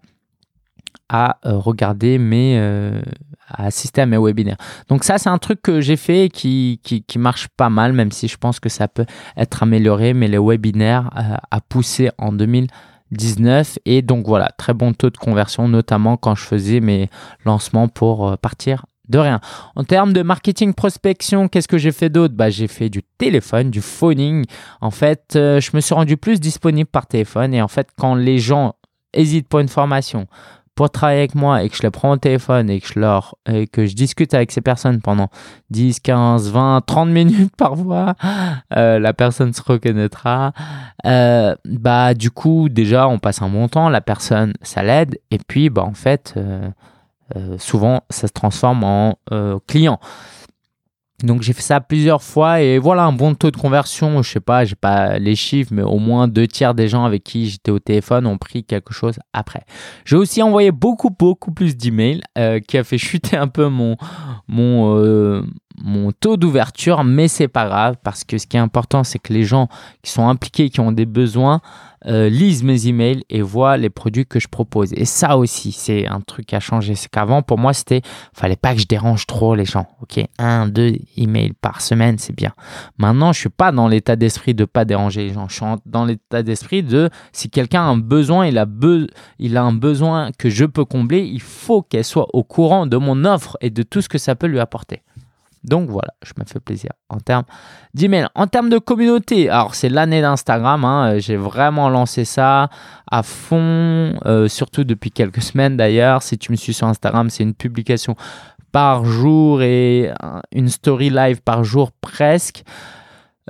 [1.07, 2.57] à euh, regarder mes,
[3.49, 4.57] à assister à mes webinaires.
[4.87, 8.27] Donc ça, c'est un truc que j'ai fait qui, qui, marche pas mal, même si
[8.27, 9.05] je pense que ça peut
[9.35, 11.09] être amélioré, mais les webinaires
[11.51, 12.67] à pousser en 2000
[13.11, 17.09] 19 et donc voilà, très bon taux de conversion, notamment quand je faisais mes
[17.45, 19.41] lancements pour euh, partir de rien.
[19.75, 22.33] En termes de marketing prospection, qu'est-ce que j'ai fait d'autre?
[22.33, 24.45] Bah, J'ai fait du téléphone, du phoning.
[24.79, 28.15] En fait, euh, je me suis rendu plus disponible par téléphone et en fait, quand
[28.15, 28.75] les gens
[29.13, 30.27] hésitent pour une formation,
[30.75, 33.35] pour travailler avec moi et que je les prends au téléphone et que je leur
[33.49, 35.29] et que je discute avec ces personnes pendant
[35.69, 38.15] 10, 15, 20, 30 minutes parfois,
[38.75, 40.53] euh, la personne se reconnaîtra.
[41.05, 45.39] Euh, bah du coup déjà on passe un bon temps, la personne ça l'aide et
[45.39, 46.69] puis bah en fait euh,
[47.57, 49.17] souvent ça se transforme en
[49.67, 49.99] client.
[51.23, 54.21] Donc j'ai fait ça plusieurs fois et voilà un bon taux de conversion.
[54.21, 57.23] Je sais pas, j'ai pas les chiffres, mais au moins deux tiers des gens avec
[57.23, 59.63] qui j'étais au téléphone ont pris quelque chose après.
[60.05, 63.97] J'ai aussi envoyé beaucoup beaucoup plus d'emails euh, qui a fait chuter un peu mon
[64.47, 65.43] mon euh,
[65.77, 69.33] mon taux d'ouverture, mais c'est pas grave parce que ce qui est important, c'est que
[69.33, 69.67] les gens
[70.01, 71.61] qui sont impliqués, qui ont des besoins,
[72.07, 74.91] euh, lisent mes emails et voient les produits que je propose.
[74.93, 76.95] Et ça aussi, c'est un truc à changer.
[76.95, 78.01] C'est qu'avant, pour moi, c'était,
[78.33, 79.85] fallait pas que je dérange trop les gens.
[80.01, 82.53] Ok, un, deux emails par semaine, c'est bien.
[82.97, 85.47] Maintenant, je suis pas dans l'état d'esprit de pas déranger les gens.
[85.47, 88.65] Je suis dans l'état d'esprit de si quelqu'un a un besoin, il a,
[89.37, 92.97] il a un besoin que je peux combler, il faut qu'elle soit au courant de
[92.97, 95.03] mon offre et de tout ce que ça peut lui apporter.
[95.63, 97.43] Donc voilà, je me fais plaisir en termes
[97.93, 98.27] d'email.
[98.33, 102.69] En termes de communauté, alors c'est l'année d'Instagram, hein, j'ai vraiment lancé ça
[103.09, 106.23] à fond, euh, surtout depuis quelques semaines d'ailleurs.
[106.23, 108.15] Si tu me suis sur Instagram, c'est une publication
[108.71, 110.11] par jour et
[110.53, 112.63] une story live par jour presque.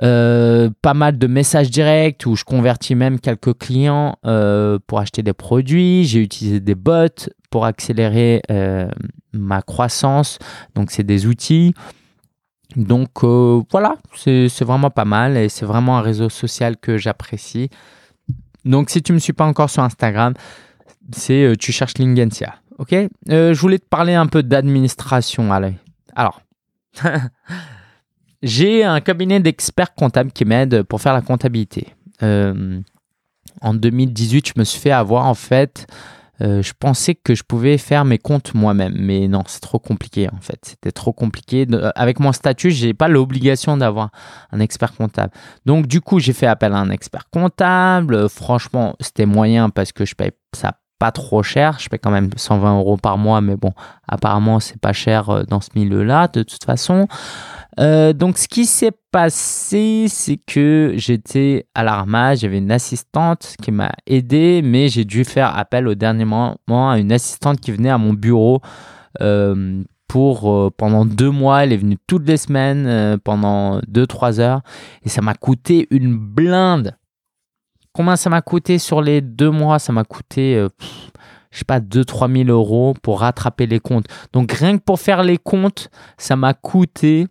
[0.02, 5.22] Euh, pas mal de messages directs où je convertis même quelques clients euh, pour acheter
[5.22, 6.04] des produits.
[6.04, 8.42] J'ai utilisé des bots pour accélérer
[9.32, 10.38] ma croissance.
[10.74, 11.74] Donc, c'est des outils.
[12.76, 17.68] Donc euh, voilà, c'est vraiment pas mal et c'est vraiment un réseau social que j'apprécie.
[18.64, 20.34] Donc si tu ne me suis pas encore sur Instagram,
[21.12, 22.54] c'est euh, tu cherches Lingensia.
[22.78, 22.92] Ok?
[22.92, 25.50] Euh, Je voulais te parler un peu d'administration.
[26.14, 26.42] Alors,
[28.42, 31.88] j'ai un cabinet d'experts comptables qui m'aide pour faire la comptabilité.
[32.20, 35.86] en 2018, je me suis fait avoir en fait
[36.40, 40.28] euh, je pensais que je pouvais faire mes comptes moi-même, mais non, c'est trop compliqué
[40.28, 40.58] en fait.
[40.62, 41.66] C'était trop compliqué.
[41.94, 44.10] avec mon statut, je n'ai pas l'obligation d'avoir
[44.50, 45.32] un expert comptable.
[45.66, 48.28] Donc du coup, j'ai fait appel à un expert comptable.
[48.28, 50.72] franchement, c'était moyen parce que je paye ça
[51.02, 51.80] pas trop cher.
[51.80, 53.72] Je paye quand même 120 euros par mois, mais bon,
[54.06, 57.08] apparemment, c'est pas cher euh, dans ce milieu-là de toute façon.
[57.80, 63.70] Euh, donc, ce qui s'est passé, c'est que j'étais à l'armage, j'avais une assistante qui
[63.70, 67.90] m'a aidé, mais j'ai dû faire appel au dernier moment à une assistante qui venait
[67.90, 68.60] à mon bureau
[69.20, 71.64] euh, pour euh, pendant deux mois.
[71.64, 74.62] Elle est venue toutes les semaines pendant deux trois heures
[75.02, 76.96] et ça m'a coûté une blinde.
[77.94, 79.78] Combien ça m'a coûté sur les deux mois?
[79.78, 80.66] Ça m'a coûté,
[81.50, 84.06] je sais pas, 2-3 000 euros pour rattraper les comptes.
[84.32, 87.26] Donc rien que pour faire les comptes, ça m'a coûté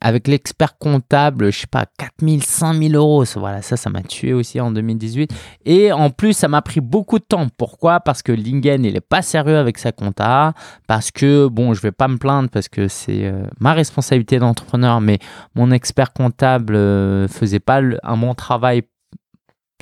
[0.00, 3.24] avec l'expert comptable, je sais pas, 4000, 5000 euros.
[3.36, 5.32] Voilà, ça, ça m'a tué aussi en 2018.
[5.64, 7.46] Et en plus, ça m'a pris beaucoup de temps.
[7.56, 8.00] Pourquoi?
[8.00, 10.54] Parce que Lingen, il est pas sérieux avec sa compta.
[10.86, 15.00] Parce que, bon, je vais pas me plaindre parce que c'est euh, ma responsabilité d'entrepreneur,
[15.00, 15.18] mais
[15.54, 18.82] mon expert comptable euh, faisait pas un bon travail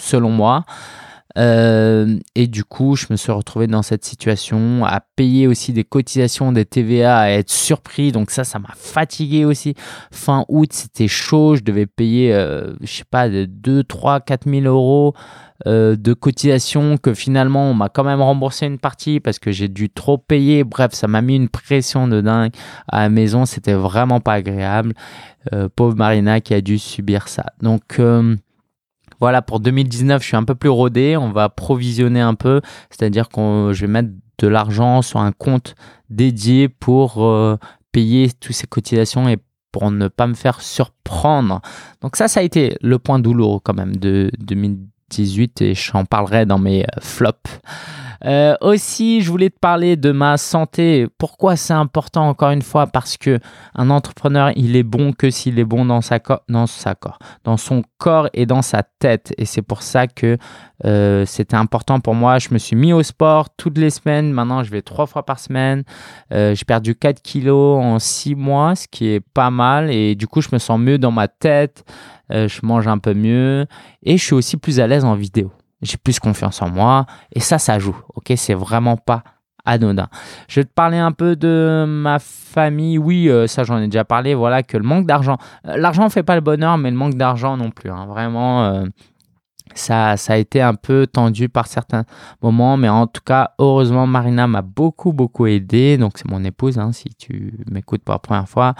[0.00, 0.64] selon moi.
[1.36, 5.84] Euh, et du coup, je me suis retrouvé dans cette situation à payer aussi des
[5.84, 8.12] cotisations, des TVA, à être surpris.
[8.12, 9.74] Donc ça, ça m'a fatigué aussi.
[10.10, 11.56] Fin août, c'était chaud.
[11.56, 15.14] Je devais payer, euh, je sais pas, 2, 3, 4 000 euros
[15.66, 19.68] euh, de cotisations que finalement, on m'a quand même remboursé une partie parce que j'ai
[19.68, 20.64] dû trop payer.
[20.64, 22.52] Bref, ça m'a mis une pression de dingue
[22.88, 23.44] à la maison.
[23.44, 24.94] C'était vraiment pas agréable.
[25.76, 27.44] pauvre Marina qui a dû subir ça.
[27.62, 28.00] Donc
[29.20, 31.16] voilà, pour 2019, je suis un peu plus rodé.
[31.16, 32.60] On va provisionner un peu,
[32.90, 35.74] c'est-à-dire que je vais mettre de l'argent sur un compte
[36.10, 37.56] dédié pour euh,
[37.92, 39.38] payer toutes ces cotisations et
[39.72, 41.60] pour ne pas me faire surprendre.
[42.00, 44.30] Donc ça, ça a été le point douloureux quand même de
[45.10, 47.60] 2018 et j'en parlerai dans mes euh, flops.
[48.24, 51.06] Euh, aussi, je voulais te parler de ma santé.
[51.18, 52.86] Pourquoi c'est important encore une fois?
[52.86, 53.38] Parce que
[53.74, 56.64] un entrepreneur, il est bon que s'il est bon dans sa dans
[56.98, 59.34] corps, dans son corps et dans sa tête.
[59.36, 60.38] Et c'est pour ça que
[60.86, 62.38] euh, c'était important pour moi.
[62.38, 64.32] Je me suis mis au sport toutes les semaines.
[64.32, 65.84] Maintenant, je vais trois fois par semaine.
[66.30, 69.90] J'ai perdu 4 kilos en 6 mois, ce qui est pas mal.
[69.90, 71.84] Et du coup, je me sens mieux dans ma tête.
[72.30, 73.66] Je mange un peu mieux.
[74.02, 75.52] Et je suis aussi plus à l'aise en vidéo
[75.82, 77.96] j'ai plus confiance en moi et ça, ça joue.
[78.14, 79.22] Ok, c'est vraiment pas
[79.64, 80.08] anodin.
[80.48, 82.98] Je vais te parler un peu de ma famille.
[82.98, 84.34] Oui, euh, ça j'en ai déjà parlé.
[84.34, 87.56] Voilà que le manque d'argent, euh, l'argent fait pas le bonheur, mais le manque d'argent
[87.56, 87.90] non plus.
[87.90, 88.06] Hein.
[88.06, 88.84] Vraiment, euh,
[89.74, 92.04] ça, ça a été un peu tendu par certains
[92.42, 95.98] moments, mais en tout cas, heureusement, Marina m'a beaucoup, beaucoup aidé.
[95.98, 98.74] Donc, c'est mon épouse, hein, si tu m'écoutes pour la première fois.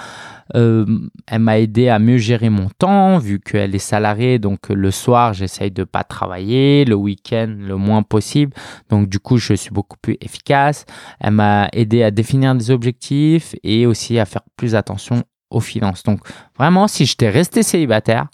[0.54, 0.86] Euh,
[1.26, 4.38] elle m'a aidé à mieux gérer mon temps, vu qu'elle est salariée.
[4.38, 8.52] Donc, le soir, j'essaye de pas travailler, le week-end, le moins possible.
[8.88, 10.86] Donc, du coup, je suis beaucoup plus efficace.
[11.20, 16.02] Elle m'a aidé à définir des objectifs et aussi à faire plus attention aux finances.
[16.04, 16.20] Donc,
[16.56, 18.28] vraiment, si j'étais resté célibataire,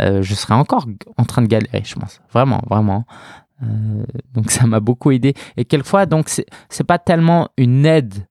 [0.00, 0.86] euh, je serais encore
[1.16, 2.20] en train de galérer, je pense.
[2.32, 3.04] Vraiment, vraiment.
[3.62, 5.34] Euh, donc ça m'a beaucoup aidé.
[5.56, 8.26] Et quelquefois, donc c'est pas tellement une aide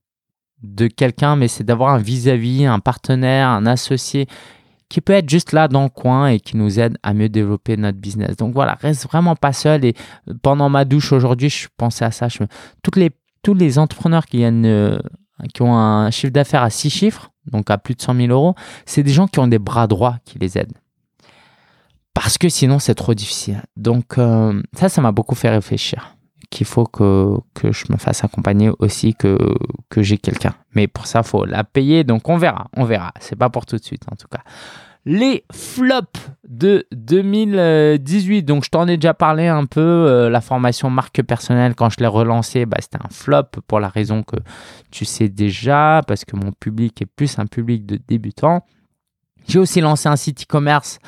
[0.61, 4.27] de quelqu'un, mais c'est d'avoir un vis-à-vis, un partenaire, un associé
[4.89, 7.77] qui peut être juste là dans le coin et qui nous aide à mieux développer
[7.77, 8.37] notre business.
[8.37, 9.83] Donc voilà, reste vraiment pas seul.
[9.85, 9.95] Et
[10.43, 12.27] pendant ma douche aujourd'hui, je pensais à ça.
[12.83, 13.09] Toutes les,
[13.41, 14.99] tous les entrepreneurs qui, euh,
[15.53, 18.53] qui ont un chiffre d'affaires à 6 chiffres, donc à plus de 100 000 euros,
[18.85, 20.77] c'est des gens qui ont des bras droits qui les aident
[22.13, 23.61] parce que sinon c'est trop difficile.
[23.77, 26.15] Donc euh, ça, ça m'a beaucoup fait réfléchir
[26.49, 29.37] qu'il faut que, que je me fasse accompagner aussi, que,
[29.89, 30.53] que j'ai quelqu'un.
[30.75, 33.11] Mais pour ça, faut la payer, donc on verra, on verra.
[33.19, 34.41] C'est pas pour tout de suite en tout cas.
[35.05, 40.89] Les flops de 2018, donc je t'en ai déjà parlé un peu, euh, la formation
[40.89, 44.37] marque personnelle, quand je l'ai relancée, bah, c'était un flop pour la raison que
[44.91, 48.63] tu sais déjà, parce que mon public est plus un public de débutants.
[49.45, 50.99] J'ai aussi lancé un site e-commerce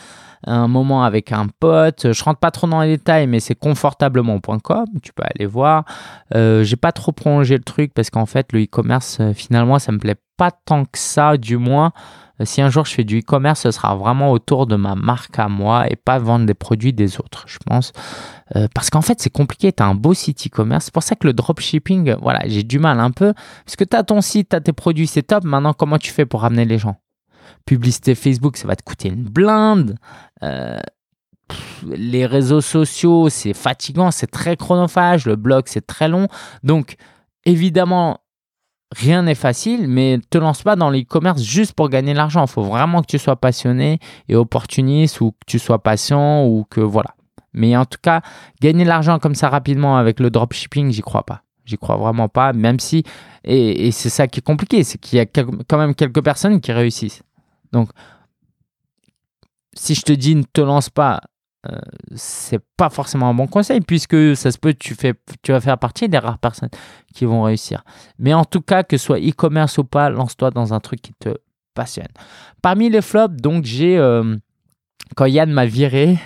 [0.45, 2.11] un moment avec un pote.
[2.13, 4.85] Je rentre pas trop dans les détails, mais c'est confortablement.com.
[5.01, 5.85] Tu peux aller voir.
[6.35, 9.91] Euh, j'ai pas trop prolongé le truc parce qu'en fait, le e-commerce, euh, finalement, ça
[9.91, 11.93] me plaît pas tant que ça, du moins.
[12.41, 15.39] Euh, si un jour je fais du e-commerce, ce sera vraiment autour de ma marque
[15.39, 17.93] à moi et pas vendre des produits des autres, je pense.
[18.73, 19.71] parce qu'en fait, c'est compliqué.
[19.73, 20.85] Tu un beau site e-commerce.
[20.85, 23.33] C'est pour ça que le dropshipping, voilà, j'ai du mal un peu.
[23.65, 25.43] Parce que tu ton site, tu tes produits, c'est top.
[25.43, 26.97] Maintenant, comment tu fais pour ramener les gens?
[27.65, 29.97] Publicité Facebook, ça va te coûter une blinde.
[30.43, 30.79] Euh,
[31.87, 35.25] les réseaux sociaux, c'est fatigant, c'est très chronophage.
[35.25, 36.27] Le blog, c'est très long.
[36.63, 36.95] Donc,
[37.45, 38.19] évidemment,
[38.95, 42.45] rien n'est facile, mais te lance pas dans l'e-commerce juste pour gagner de l'argent.
[42.45, 46.65] Il faut vraiment que tu sois passionné et opportuniste ou que tu sois patient ou
[46.69, 47.15] que voilà.
[47.53, 48.21] Mais en tout cas,
[48.61, 51.41] gagner de l'argent comme ça rapidement avec le dropshipping, j'y crois pas.
[51.65, 53.03] J'y crois vraiment pas, même si,
[53.43, 56.71] et c'est ça qui est compliqué, c'est qu'il y a quand même quelques personnes qui
[56.71, 57.23] réussissent.
[57.71, 57.89] Donc,
[59.73, 61.21] si je te dis ne te lance pas,
[61.69, 61.79] euh,
[62.15, 64.95] c'est pas forcément un bon conseil puisque ça se peut tu
[65.41, 66.69] tu vas faire partie des rares personnes
[67.13, 67.83] qui vont réussir.
[68.19, 71.13] Mais en tout cas que ce soit e-commerce ou pas, lance-toi dans un truc qui
[71.13, 71.29] te
[71.73, 72.07] passionne.
[72.61, 74.37] Parmi les flops, donc j'ai euh,
[75.15, 76.17] quand Yann m'a viré,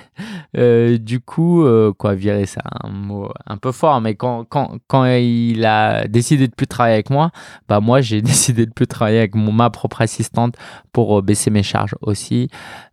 [0.57, 4.77] euh, du coup, euh, quoi, viré, c'est un mot un peu fort, mais quand, quand,
[4.87, 7.31] quand il a décidé de plus travailler avec moi,
[7.67, 10.55] bah moi, j'ai décidé de plus travailler avec ma propre assistante
[10.91, 12.49] pour euh, baisser mes charges aussi.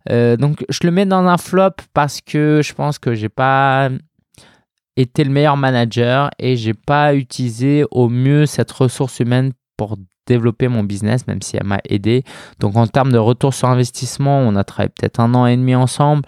[0.09, 3.89] donc, je le mets dans un flop parce que je pense que j'ai pas
[4.95, 9.97] été le meilleur manager et j'ai pas utilisé au mieux cette ressource humaine pour
[10.27, 12.23] développer mon business, même si elle m'a aidé.
[12.59, 15.75] Donc en termes de retour sur investissement, on a travaillé peut-être un an et demi
[15.75, 16.23] ensemble.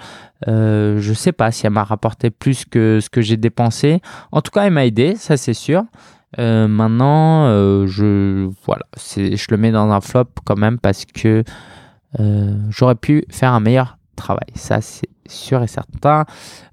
[0.47, 4.01] Euh, je sais pas si elle m'a rapporté plus que ce que j'ai dépensé.
[4.31, 5.83] En tout cas, elle m'a aidé, ça c'est sûr.
[6.37, 11.43] Euh, maintenant, euh, je voilà, je le mets dans un flop quand même parce que
[12.19, 14.49] euh, j'aurais pu faire un meilleur travail.
[14.55, 16.25] Ça, c'est sûr et certain.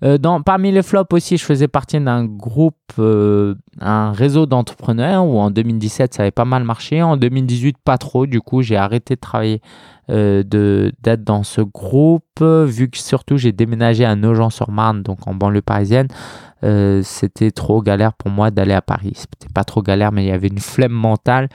[0.02, 5.24] Euh, dans, parmi les flops aussi, je faisais partie d'un groupe, euh, un réseau d'entrepreneurs
[5.26, 7.02] où en 2017, ça avait pas mal marché.
[7.02, 8.26] En 2018, pas trop.
[8.26, 9.60] Du coup, j'ai arrêté de travailler,
[10.10, 15.62] euh, d'être dans ce groupe, vu que surtout j'ai déménagé à Nogent-sur-Marne, donc en banlieue
[15.62, 16.08] parisienne.
[17.02, 19.12] c'était trop galère pour moi d'aller à Paris.
[19.14, 21.48] C'était pas trop galère, mais il y avait une flemme mentale.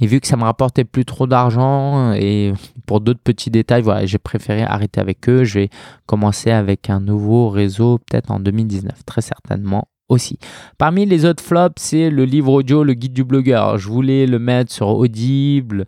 [0.00, 2.52] Et vu que ça me rapportait plus trop d'argent et
[2.86, 5.44] pour d'autres petits détails, voilà, j'ai préféré arrêter avec eux.
[5.44, 5.70] Je vais
[6.06, 10.38] commencer avec un nouveau réseau peut-être en 2019, très certainement aussi.
[10.78, 13.78] Parmi les autres flops, c'est le livre audio, le guide du blogueur.
[13.78, 15.86] Je voulais le mettre sur Audible.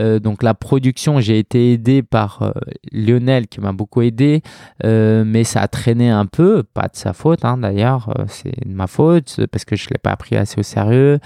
[0.00, 2.50] Euh, donc la production, j'ai été aidé par euh,
[2.92, 4.42] Lionel qui m'a beaucoup aidé,
[4.84, 8.74] euh, mais ça a traîné un peu, pas de sa faute hein, d'ailleurs, c'est de
[8.74, 11.18] ma faute parce que je ne l'ai pas pris assez au sérieux.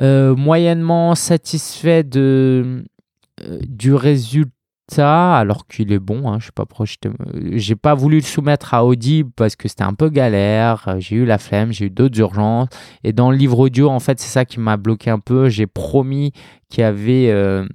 [0.00, 2.84] Euh, moyennement satisfait de,
[3.42, 6.30] euh, du résultat, alors qu'il est bon.
[6.30, 6.66] Hein, je sais pas.
[7.52, 10.96] J'ai pas voulu le soumettre à Audible parce que c'était un peu galère.
[10.98, 12.68] J'ai eu la flemme, j'ai eu d'autres urgences.
[13.04, 15.48] Et dans le livre audio, en fait, c'est ça qui m'a bloqué un peu.
[15.48, 16.32] J'ai promis
[16.68, 17.66] qu'il y avait euh,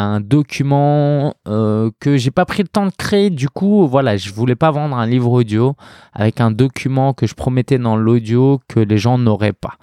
[0.00, 3.30] un document euh, que j'ai pas pris le temps de créer.
[3.30, 5.74] Du coup, voilà, je voulais pas vendre un livre audio
[6.12, 9.74] avec un document que je promettais dans l'audio que les gens n'auraient pas.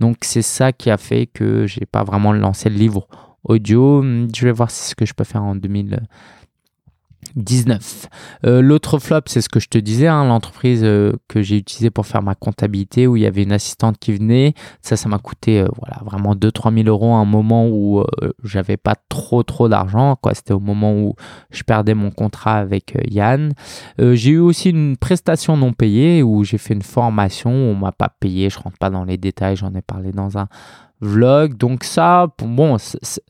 [0.00, 3.06] Donc c'est ça qui a fait que j'ai pas vraiment lancé le livre
[3.44, 4.02] audio.
[4.02, 6.00] Je vais voir ce que je peux faire en 2000.
[7.36, 8.08] 19.
[8.46, 11.90] Euh, l'autre flop, c'est ce que je te disais, hein, l'entreprise euh, que j'ai utilisée
[11.90, 14.54] pour faire ma comptabilité, où il y avait une assistante qui venait.
[14.80, 18.02] Ça, ça m'a coûté euh, voilà, vraiment 2-3 000 euros à un moment où
[18.42, 20.16] j'avais pas trop trop d'argent.
[20.32, 21.14] C'était au moment où
[21.50, 23.52] je perdais mon contrat avec Yann.
[23.98, 27.92] j'ai eu aussi une prestation non payée où j'ai fait une formation, où on m'a
[27.92, 28.50] pas payé.
[28.50, 30.48] Je rentre pas dans les détails, j'en ai parlé dans un
[31.00, 31.56] vlog.
[31.56, 32.76] Donc ça, bon,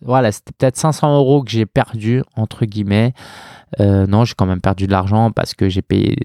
[0.03, 3.13] voilà, c'était peut-être 500 euros que j'ai perdu, entre guillemets.
[3.81, 6.17] Euh, non, j'ai quand même perdu de l'argent parce que j'ai payé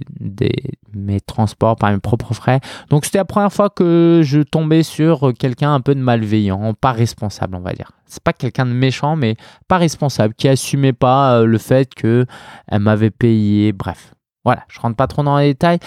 [0.94, 2.60] mes transports par mes propres frais.
[2.90, 6.92] Donc c'était la première fois que je tombais sur quelqu'un un peu de malveillant, pas
[6.92, 7.92] responsable, on va dire.
[8.06, 9.36] C'est pas quelqu'un de méchant, mais
[9.68, 12.26] pas responsable, qui assumait pas euh, le fait que
[12.68, 13.72] elle m'avait payé.
[13.72, 14.14] Bref,
[14.44, 15.80] voilà, je rentre pas trop dans les détails.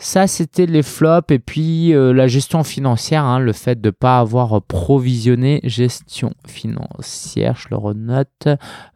[0.00, 3.90] Ça, c'était les flops et puis euh, la gestion financière, hein, le fait de ne
[3.90, 8.46] pas avoir provisionné gestion financière, je le renote,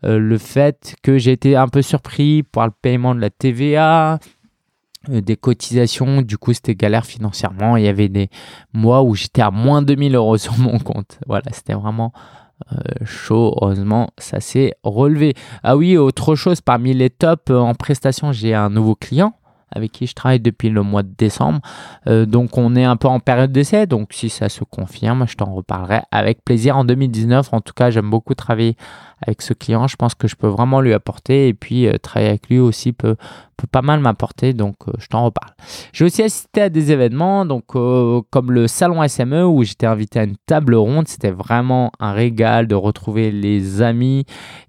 [0.05, 4.21] euh, le fait que j'ai été un peu surpris par le paiement de la TVA,
[5.09, 8.31] euh, des cotisations, du coup c'était galère financièrement, il y avait des
[8.73, 12.13] mois où j'étais à moins de 2000 euros sur mon compte, voilà, c'était vraiment...
[13.05, 15.35] chaud, heureusement, ça s'est relevé.
[15.65, 19.35] Ah oui, autre chose, parmi les tops en prestation, j'ai un nouveau client
[19.75, 21.61] avec qui je travaille depuis le mois de décembre.
[22.07, 25.37] Euh, donc on est un peu en période d'essai, donc si ça se confirme, je
[25.37, 27.53] t'en reparlerai avec plaisir en 2019.
[27.53, 28.77] En tout cas, j'aime beaucoup travailler
[29.23, 29.87] avec ce client.
[29.87, 32.93] Je pense que je peux vraiment lui apporter et puis euh, travailler avec lui aussi
[32.93, 33.17] peut,
[33.57, 35.53] peut pas mal m'apporter, donc euh, je t'en reparle.
[35.93, 40.25] J'ai aussi assisté à des événements, donc comme le salon SME où j'étais invité à
[40.25, 41.09] une table ronde.
[41.09, 44.25] C'était vraiment un régal de retrouver les amis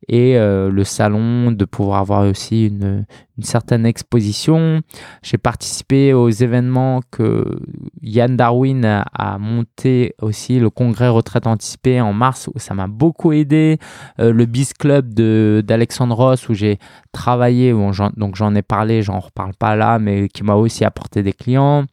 [0.08, 3.06] et le salon, de pouvoir avoir aussi une,
[3.38, 4.82] une certaine exposition.
[5.24, 7.60] J'ai participé aux événements que
[8.01, 13.32] Yann Darwin a, monté aussi, le congrès retraite anticipée en mars, où ça m'a beaucoup
[13.32, 13.80] aidé.
[14.20, 16.78] Euh, le Biz Club d'Alexandre Ross, où j'ai
[17.14, 21.34] travaillé, donc j'en ai parlé, j'en reparle pas là, mais qui m'a aussi apporté des
[21.34, 21.86] clients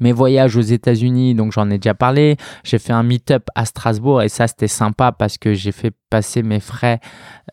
[0.00, 2.36] mes voyages aux États-Unis, donc j'en ai déjà parlé.
[2.64, 6.42] J'ai fait un meet-up à Strasbourg et ça c'était sympa parce que j'ai fait passer
[6.42, 7.00] mes frais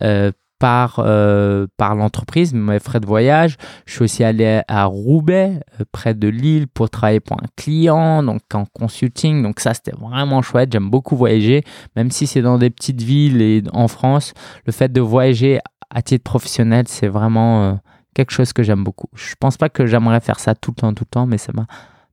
[0.02, 3.58] euh, par, euh, par l'entreprise, mes frais de voyage.
[3.86, 8.24] Je suis aussi allé à Roubaix, euh, près de Lille, pour travailler pour un client,
[8.24, 9.44] donc en consulting.
[9.44, 10.72] Donc ça, c'était vraiment chouette.
[10.72, 11.64] J'aime beaucoup voyager,
[11.96, 14.34] même si c'est dans des petites villes et en France.
[14.66, 17.74] Le fait de voyager à titre professionnel, c'est vraiment euh,
[18.14, 19.10] quelque chose que j'aime beaucoup.
[19.14, 21.52] Je pense pas que j'aimerais faire ça tout le temps, tout le temps, mais ça
[21.54, 21.68] m'a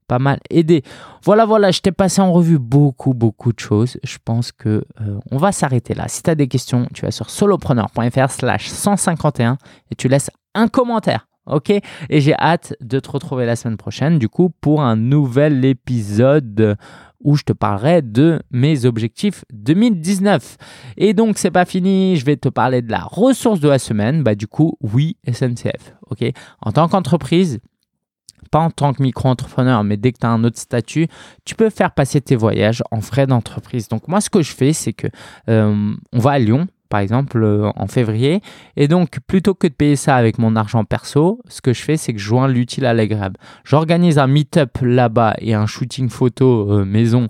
[0.07, 0.83] pas mal aidé.
[1.23, 3.99] Voilà, voilà, je t'ai passé en revue beaucoup, beaucoup de choses.
[4.03, 6.07] Je pense que euh, on va s'arrêter là.
[6.09, 9.59] Si tu as des questions, tu vas sur solopreneur.fr slash 151
[9.91, 11.27] et tu laisses un commentaire.
[11.47, 11.71] Ok?
[11.71, 16.77] Et j'ai hâte de te retrouver la semaine prochaine, du coup, pour un nouvel épisode
[17.21, 20.57] où je te parlerai de mes objectifs 2019.
[20.97, 24.23] Et donc, c'est pas fini, je vais te parler de la ressource de la semaine.
[24.23, 25.95] Bah, du coup, oui, SNCF.
[26.11, 26.25] Ok?
[26.61, 27.61] En tant qu'entreprise,
[28.45, 31.09] pas en tant que micro-entrepreneur, mais dès que tu as un autre statut,
[31.45, 33.89] tu peux faire passer tes voyages en frais d'entreprise.
[33.89, 35.07] Donc moi, ce que je fais, c'est que
[35.49, 38.41] euh, on va à Lyon, par exemple, euh, en février.
[38.77, 41.97] Et donc, plutôt que de payer ça avec mon argent perso, ce que je fais,
[41.97, 43.39] c'est que je joins l'utile à l'agréable.
[43.65, 47.29] J'organise un meet-up là-bas et un shooting photo euh, maison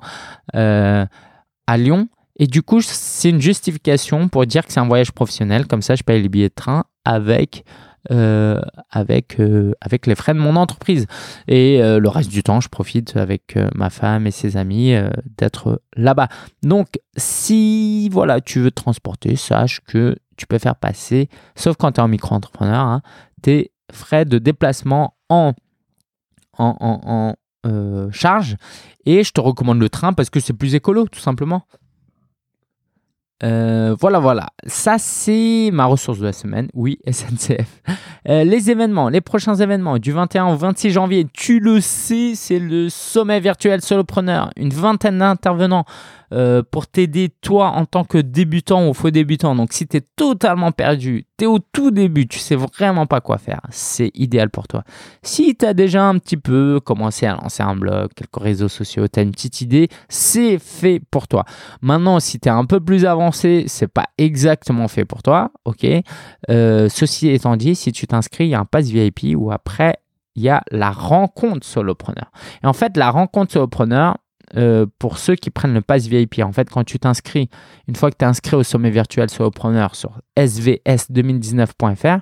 [0.53, 2.09] à Lyon.
[2.39, 5.67] Et du coup, c'est une justification pour dire que c'est un voyage professionnel.
[5.67, 7.65] Comme ça, je paye les billets de train avec
[8.11, 11.07] euh, avec, euh, avec les frais de mon entreprise.
[11.49, 14.95] Et euh, le reste du temps, je profite avec ma femme et ses amis
[15.39, 16.29] d'être là-bas.
[16.63, 21.93] Donc, si voilà, tu veux te transporter, sache que tu peux faire passer, sauf quand
[21.93, 23.03] tu es en micro-entrepreneur, hein,
[23.43, 25.53] tes frais de déplacement en,
[26.59, 27.35] en, en,
[27.65, 28.57] en charge.
[29.07, 31.67] Et je te recommande le train parce que c'est plus écolo, tout simplement.
[33.45, 34.47] Euh, voilà, voilà.
[34.67, 36.69] Ça, c'est ma ressource de la semaine.
[36.75, 37.83] Oui, SNCF.
[38.29, 42.59] Euh, les événements, les prochains événements du 21 au 26 janvier, tu le sais, c'est
[42.59, 44.51] le sommet virtuel solopreneur.
[44.57, 45.85] Une vingtaine d'intervenants
[46.35, 49.55] euh, pour t'aider toi en tant que débutant ou faux débutant.
[49.55, 53.21] Donc si tu es totalement perdu, tu es au tout début, tu sais vraiment pas
[53.21, 54.83] quoi faire, c'est idéal pour toi.
[55.23, 59.07] Si tu as déjà un petit peu commencé à lancer un blog, quelques réseaux sociaux,
[59.07, 61.45] tu as une petite idée, c'est fait pour toi.
[61.81, 65.87] Maintenant, si tu es un peu plus avancé, c'est pas exactement fait pour toi, ok?
[66.51, 69.99] Euh, Ceci étant dit, si tu t'inscris, il y a un pass VIP ou après
[70.37, 72.31] il y a la rencontre solopreneur.
[72.63, 74.17] Et en fait, la rencontre solopreneur,
[74.57, 76.41] euh, pour ceux qui prennent le pass VIP.
[76.41, 77.49] En fait, quand tu t'inscris,
[77.89, 82.21] une fois que tu es inscrit au sommet virtuel Solopreneur sur svs2019.fr,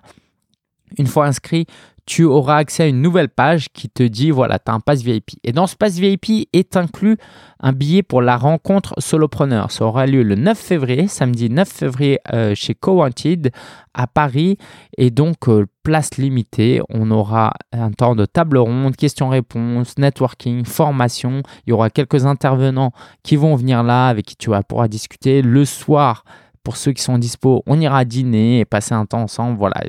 [0.98, 1.66] une fois inscrit,
[2.06, 5.02] tu auras accès à une nouvelle page qui te dit voilà, tu as un pass
[5.02, 5.32] VIP.
[5.44, 7.16] Et dans ce pass VIP est inclus
[7.60, 9.70] un billet pour la rencontre solopreneur.
[9.70, 13.52] Ça aura lieu le 9 février, samedi 9 février euh, chez Cowanted
[13.94, 14.58] à Paris.
[14.98, 16.80] Et donc, euh, place limitée.
[16.88, 21.42] On aura un temps de table ronde, questions-réponses, networking, formation.
[21.66, 22.92] Il y aura quelques intervenants
[23.22, 25.42] qui vont venir là avec qui tu pouvoir discuter.
[25.42, 26.24] Le soir,
[26.62, 29.58] pour ceux qui sont dispo, on ira dîner et passer un temps ensemble.
[29.58, 29.82] Voilà,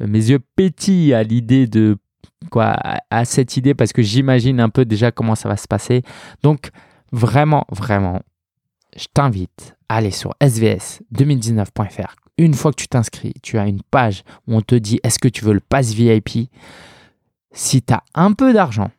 [0.00, 1.96] mes yeux pétillent à l'idée de
[2.50, 2.76] quoi,
[3.10, 6.02] à cette idée parce que j'imagine un peu déjà comment ça va se passer.
[6.42, 6.70] Donc
[7.12, 8.20] vraiment, vraiment,
[8.96, 12.16] je t'invite à aller sur svs2019.fr.
[12.36, 15.28] Une fois que tu t'inscris, tu as une page où on te dit est-ce que
[15.28, 16.50] tu veux le pass VIP.
[17.52, 18.90] Si tu as un peu d'argent,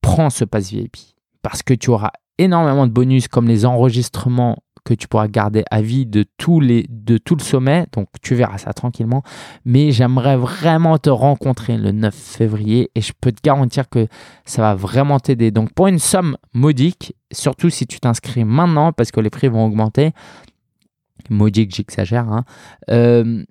[0.00, 0.96] prends ce pass VIP
[1.42, 5.82] parce que tu auras énormément de bonus comme les enregistrements que tu pourras garder à
[5.82, 7.86] vie de, tous les, de tout le sommet.
[7.92, 9.22] Donc tu verras ça tranquillement.
[9.64, 14.06] Mais j'aimerais vraiment te rencontrer le 9 février et je peux te garantir que
[14.44, 15.50] ça va vraiment t'aider.
[15.50, 19.66] Donc pour une somme modique, surtout si tu t'inscris maintenant parce que les prix vont
[19.66, 20.12] augmenter,
[21.28, 22.44] modique j'exagère, hein,
[22.90, 23.44] euh,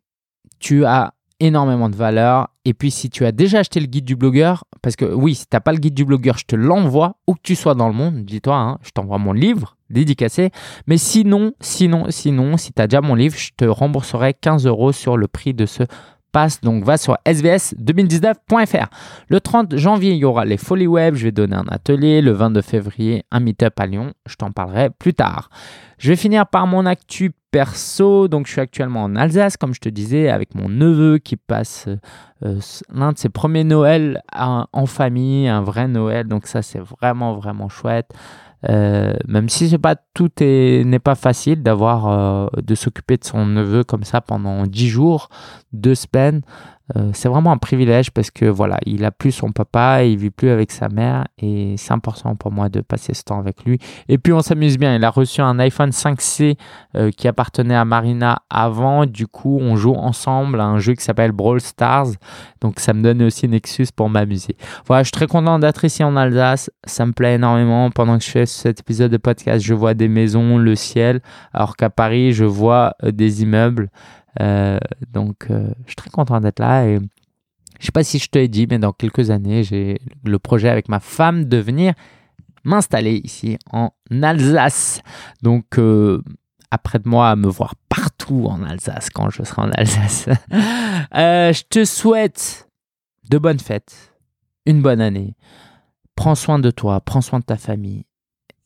[0.59, 2.49] tu as énormément de valeur.
[2.65, 5.43] Et puis si tu as déjà acheté le guide du blogueur, parce que oui, si
[5.43, 7.87] tu n'as pas le guide du blogueur, je te l'envoie où que tu sois dans
[7.87, 10.51] le monde, dis-toi, hein, je t'envoie mon livre dédicacé.
[10.87, 14.91] Mais sinon, sinon, sinon, si tu as déjà mon livre, je te rembourserai 15 euros
[14.91, 15.83] sur le prix de ce
[16.31, 16.59] pass.
[16.61, 18.87] Donc va sur svs2019.fr.
[19.29, 21.15] Le 30 janvier, il y aura les Folies Web.
[21.15, 22.21] Je vais donner un atelier.
[22.21, 24.13] Le 22 février, un meet-up à Lyon.
[24.27, 25.49] Je t'en parlerai plus tard.
[25.97, 28.27] Je vais finir par mon actu perso.
[28.27, 31.87] Donc je suis actuellement en Alsace, comme je te disais, avec mon neveu qui passe
[32.43, 32.59] euh,
[32.93, 36.27] l'un de ses premiers Noëls en famille, un vrai Noël.
[36.27, 38.11] Donc ça, c'est vraiment, vraiment chouette.
[38.69, 43.45] Euh, même si c'est pas tout n'est pas facile d'avoir euh, de s'occuper de son
[43.45, 45.29] neveu comme ça pendant 10 jours,
[45.71, 46.41] deux semaines.
[46.95, 50.29] Euh, c'est vraiment un privilège parce que voilà, il a plus son papa, il vit
[50.29, 53.79] plus avec sa mère et c'est important pour moi de passer ce temps avec lui.
[54.07, 54.95] Et puis on s'amuse bien.
[54.95, 56.57] Il a reçu un iPhone 5C
[56.95, 59.05] euh, qui appartenait à Marina avant.
[59.05, 62.09] Du coup, on joue ensemble à un jeu qui s'appelle Brawl Stars.
[62.61, 64.55] Donc ça me donne aussi une excuse pour m'amuser.
[64.85, 66.69] Voilà, je suis très content d'être ici en Alsace.
[66.85, 67.89] Ça me plaît énormément.
[67.89, 71.21] Pendant que je fais cet épisode de podcast, je vois des maisons, le ciel,
[71.53, 73.89] alors qu'à Paris, je vois euh, des immeubles.
[74.41, 74.79] Euh,
[75.11, 76.99] donc, euh, je suis très content d'être là et
[77.79, 80.69] je sais pas si je te l'ai dit, mais dans quelques années, j'ai le projet
[80.69, 81.93] avec ma femme de venir
[82.63, 85.01] m'installer ici en Alsace.
[85.41, 86.21] Donc, euh,
[86.71, 90.29] après de moi à me voir partout en Alsace quand je serai en Alsace.
[90.51, 92.69] je te souhaite
[93.29, 94.13] de bonnes fêtes,
[94.65, 95.35] une bonne année.
[96.15, 98.05] Prends soin de toi, prends soin de ta famille.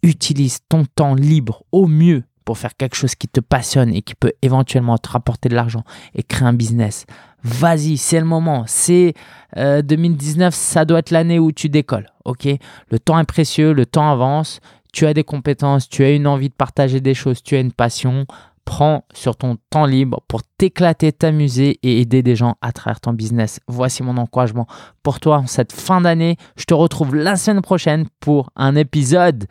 [0.01, 4.15] Utilise ton temps libre au mieux pour faire quelque chose qui te passionne et qui
[4.15, 5.83] peut éventuellement te rapporter de l'argent
[6.15, 7.05] et créer un business,
[7.43, 8.63] vas-y, c'est le moment.
[8.65, 9.13] C'est
[9.55, 12.09] 2019, euh, ça doit être l'année où tu décolles.
[12.25, 12.47] Ok,
[12.89, 14.61] le temps est précieux, le temps avance.
[14.91, 17.71] Tu as des compétences, tu as une envie de partager des choses, tu as une
[17.71, 18.25] passion.
[18.65, 23.13] prends sur ton temps libre pour t'éclater, t'amuser et aider des gens à travers ton
[23.13, 23.59] business.
[23.67, 24.65] Voici mon encouragement
[25.03, 26.35] pour toi en cette fin d'année.
[26.55, 29.45] Je te retrouve la semaine prochaine pour un épisode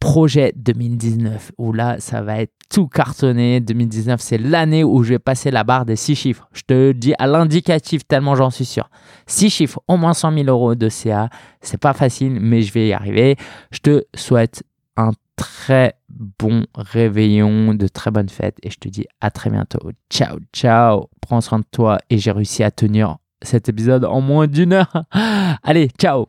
[0.00, 3.60] projet 2019 où là ça va être tout cartonné.
[3.60, 6.48] 2019 c'est l'année où je vais passer la barre des 6 chiffres.
[6.52, 8.88] Je te dis à l'indicatif tellement j'en suis sûr.
[9.26, 11.28] 6 chiffres au moins 100 000 euros de CA
[11.60, 13.36] c'est pas facile mais je vais y arriver.
[13.70, 14.62] Je te souhaite
[14.96, 19.90] un très bon réveillon de très bonnes fêtes et je te dis à très bientôt.
[20.10, 21.08] Ciao ciao.
[21.20, 25.04] Prends soin de toi et j'ai réussi à tenir cet épisode en moins d'une heure.
[25.62, 26.26] Allez ciao